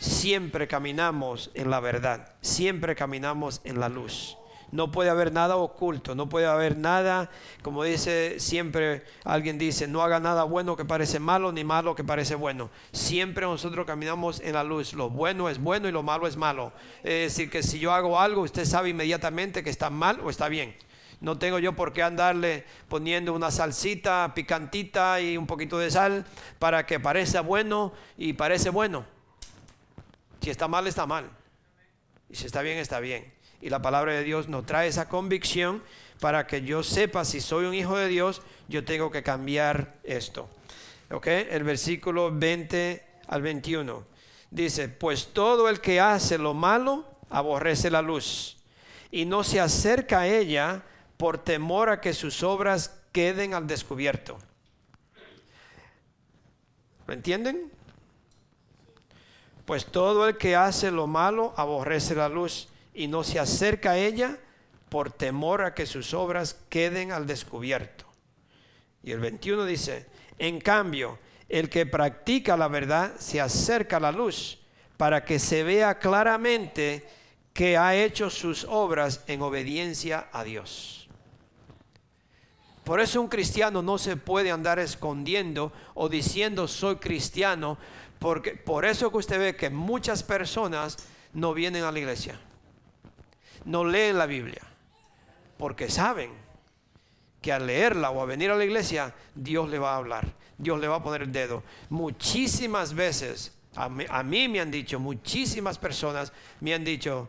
[0.00, 4.36] siempre caminamos en la verdad, siempre caminamos en la luz.
[4.72, 7.28] No puede haber nada oculto, no puede haber nada,
[7.60, 12.04] como dice siempre alguien dice, no haga nada bueno que parece malo, ni malo que
[12.04, 12.70] parece bueno.
[12.90, 14.94] Siempre nosotros caminamos en la luz.
[14.94, 16.72] Lo bueno es bueno y lo malo es malo.
[17.02, 20.48] Es decir, que si yo hago algo, usted sabe inmediatamente que está mal o está
[20.48, 20.74] bien.
[21.20, 26.24] No tengo yo por qué andarle poniendo una salsita picantita y un poquito de sal
[26.58, 29.04] para que parezca bueno y parece bueno.
[30.40, 31.28] Si está mal, está mal.
[32.30, 35.82] Y si está bien, está bien y la palabra de Dios nos trae esa convicción
[36.20, 40.50] para que yo sepa si soy un hijo de Dios, yo tengo que cambiar esto.
[41.10, 41.28] ¿Ok?
[41.28, 44.04] El versículo 20 al 21
[44.50, 48.58] dice, pues todo el que hace lo malo aborrece la luz
[49.12, 50.82] y no se acerca a ella
[51.16, 54.38] por temor a que sus obras queden al descubierto.
[57.06, 57.70] ¿Lo entienden?
[59.64, 63.98] Pues todo el que hace lo malo aborrece la luz y no se acerca a
[63.98, 64.38] ella
[64.88, 68.04] por temor a que sus obras queden al descubierto.
[69.02, 70.06] Y el 21 dice,
[70.38, 71.18] en cambio,
[71.48, 74.58] el que practica la verdad se acerca a la luz
[74.96, 77.08] para que se vea claramente
[77.52, 81.08] que ha hecho sus obras en obediencia a Dios.
[82.84, 87.78] Por eso un cristiano no se puede andar escondiendo o diciendo soy cristiano,
[88.18, 90.98] porque por eso que usted ve que muchas personas
[91.32, 92.38] no vienen a la iglesia
[93.64, 94.62] no leen la Biblia,
[95.58, 96.30] porque saben
[97.40, 100.80] que al leerla o a venir a la iglesia, Dios le va a hablar, Dios
[100.80, 101.62] le va a poner el dedo.
[101.90, 107.28] Muchísimas veces, a mí, me han dicho, muchísimas personas me han dicho,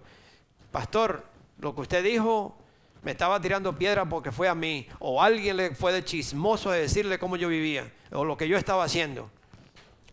[0.72, 1.26] pastor,
[1.60, 2.58] lo que usted dijo
[3.02, 6.82] me estaba tirando piedra porque fue a mí, o alguien le fue de chismoso de
[6.82, 9.30] decirle cómo yo vivía, o lo que yo estaba haciendo.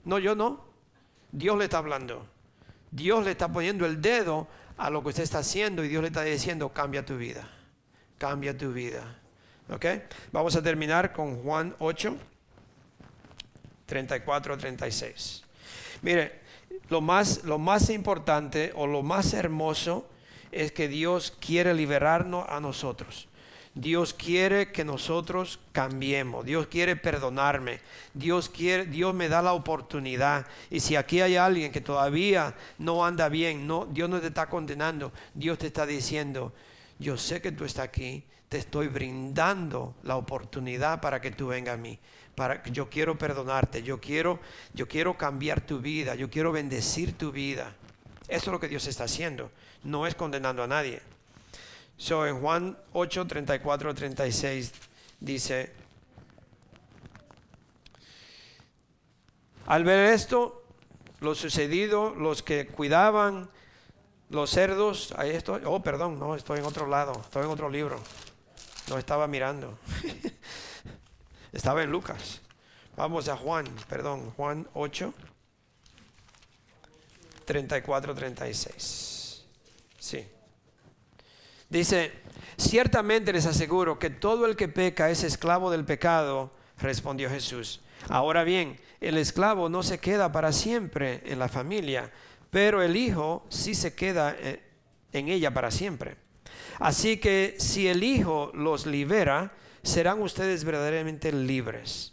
[0.05, 0.65] No, yo no.
[1.31, 2.27] Dios le está hablando.
[2.91, 4.49] Dios le está poniendo el dedo
[4.81, 7.47] a lo que usted está haciendo y Dios le está diciendo, cambia tu vida,
[8.17, 9.19] cambia tu vida.
[9.69, 9.85] ¿Ok?
[10.33, 12.17] Vamos a terminar con Juan 8,
[13.85, 15.45] 34 36.
[16.01, 16.41] Mire,
[16.89, 20.09] lo más, lo más importante o lo más hermoso
[20.51, 23.29] es que Dios quiere liberarnos a nosotros.
[23.75, 26.45] Dios quiere que nosotros cambiemos.
[26.45, 27.81] Dios quiere perdonarme.
[28.15, 30.47] Dios quiere, Dios me da la oportunidad.
[30.71, 34.49] Y si aquí hay alguien que todavía no anda bien, no, Dios no te está
[34.49, 35.13] condenando.
[35.35, 36.53] Dios te está diciendo,
[36.99, 41.75] yo sé que tú estás aquí, te estoy brindando la oportunidad para que tú vengas
[41.75, 41.97] a mí.
[42.35, 44.41] Para, yo quiero perdonarte, yo quiero,
[44.75, 47.73] yo quiero cambiar tu vida, yo quiero bendecir tu vida.
[48.27, 49.53] Eso es lo que Dios está haciendo.
[49.85, 51.01] No es condenando a nadie.
[52.01, 54.73] So, en Juan 8, 34, 36
[55.21, 55.71] dice,
[59.67, 60.65] al ver esto,
[61.21, 63.51] lo sucedido, los que cuidaban
[64.31, 68.01] los cerdos, ahí estoy, oh, perdón, no, estoy en otro lado, estoy en otro libro,
[68.89, 69.79] no estaba mirando,
[71.53, 72.41] estaba en Lucas.
[72.97, 75.13] Vamos a Juan, perdón, Juan 8,
[77.45, 79.45] 34, 36.
[79.99, 80.40] Sí.
[81.71, 82.13] Dice,
[82.57, 87.81] ciertamente les aseguro que todo el que peca es esclavo del pecado, respondió Jesús.
[88.09, 92.11] Ahora bien, el esclavo no se queda para siempre en la familia,
[92.51, 94.61] pero el hijo sí se queda eh,
[95.13, 96.17] en ella para siempre.
[96.81, 99.53] Así que si el hijo los libera,
[99.83, 102.13] serán ustedes verdaderamente libres.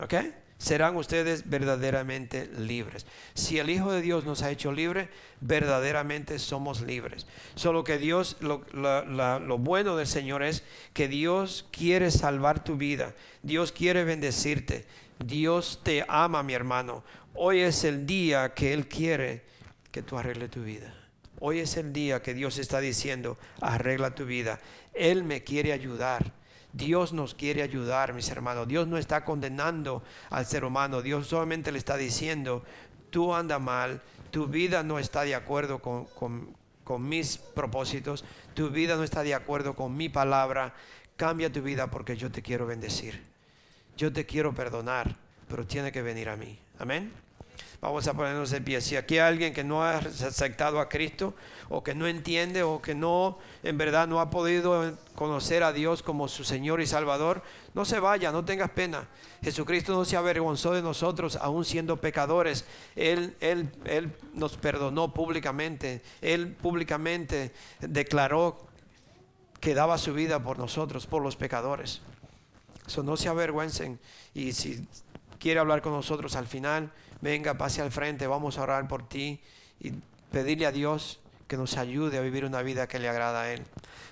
[0.00, 0.14] ¿Ok?
[0.58, 3.06] Serán ustedes verdaderamente libres.
[3.34, 5.08] Si el Hijo de Dios nos ha hecho libre,
[5.40, 7.26] verdaderamente somos libres.
[7.54, 10.62] Solo que Dios, lo, lo, bueno del Señor es
[10.94, 13.14] que Dios quiere salvar tu vida.
[13.42, 14.86] Dios quiere bendecirte.
[15.18, 17.04] Dios te ama, mi hermano.
[17.34, 19.42] Hoy es el día que Él quiere
[19.92, 20.94] que tú arregle tu vida.
[21.38, 24.58] Hoy es el día que Dios está diciendo, arregla tu vida.
[24.94, 26.32] Él me quiere ayudar.
[26.76, 28.68] Dios nos quiere ayudar, mis hermanos.
[28.68, 31.00] Dios no está condenando al ser humano.
[31.00, 32.62] Dios solamente le está diciendo,
[33.10, 36.54] tú anda mal, tu vida no está de acuerdo con,
[37.00, 38.24] mis propósitos,
[38.54, 40.74] tu vida no está de acuerdo con mi palabra.
[41.16, 43.22] Cambia tu vida porque yo te quiero bendecir.
[43.96, 45.16] Yo te quiero perdonar,
[45.48, 46.58] pero tiene que venir a mí.
[46.78, 47.25] Amén.
[47.80, 48.80] Vamos a ponernos de pie.
[48.80, 51.34] Si aquí hay alguien que no ha aceptado a Cristo
[51.68, 56.02] o que no entiende o que no, en verdad no ha podido conocer a Dios
[56.02, 57.42] como su Señor y Salvador,
[57.74, 59.08] no se vaya, no tengas pena.
[59.42, 62.64] Jesucristo no se avergonzó de nosotros aún siendo pecadores.
[62.94, 66.02] Él, él, él nos perdonó públicamente.
[66.22, 68.66] Él públicamente declaró
[69.60, 72.00] que daba su vida por nosotros, por los pecadores.
[72.86, 73.98] Eso no se avergüencen.
[74.32, 74.86] Y si
[75.38, 79.40] quiere hablar con nosotros al final, venga, pase al frente, vamos a orar por ti
[79.80, 79.92] y
[80.30, 83.62] pedirle a Dios que nos ayude a vivir una vida que le agrada a Él.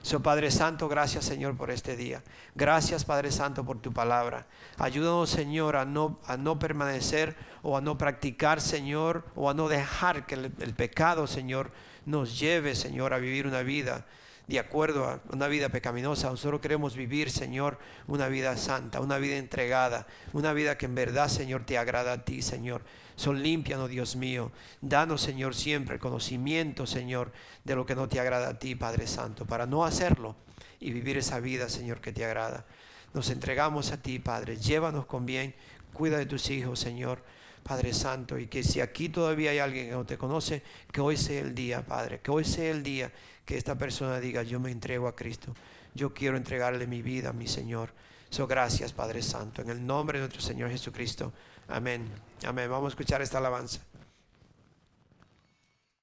[0.02, 2.22] So, Padre Santo, gracias Señor por este día.
[2.54, 4.46] Gracias Padre Santo por tu palabra.
[4.78, 9.68] Ayúdanos Señor a no, a no permanecer o a no practicar Señor o a no
[9.68, 11.72] dejar que el, el pecado Señor
[12.06, 14.04] nos lleve Señor a vivir una vida
[14.46, 16.30] de acuerdo a una vida pecaminosa.
[16.30, 21.28] Nosotros queremos vivir, Señor, una vida santa, una vida entregada, una vida que en verdad,
[21.28, 22.82] Señor, te agrada a ti, Señor.
[23.16, 24.52] Son limpianos, Dios mío.
[24.80, 27.32] Danos, Señor, siempre conocimiento, Señor,
[27.64, 30.36] de lo que no te agrada a ti, Padre Santo, para no hacerlo
[30.80, 32.66] y vivir esa vida, Señor, que te agrada.
[33.14, 34.56] Nos entregamos a ti, Padre.
[34.56, 35.54] Llévanos con bien.
[35.92, 37.22] Cuida de tus hijos, Señor.
[37.62, 41.16] Padre Santo, y que si aquí todavía hay alguien que no te conoce, que hoy
[41.16, 43.10] sea el día, Padre, que hoy sea el día
[43.44, 45.54] que esta persona diga, yo me entrego a Cristo,
[45.94, 47.90] yo quiero entregarle mi vida a mi Señor.
[48.30, 51.32] So, gracias, Padre Santo, en el nombre de nuestro Señor Jesucristo.
[51.68, 52.08] Amén.
[52.46, 52.68] Amén.
[52.68, 53.80] Vamos a escuchar esta alabanza.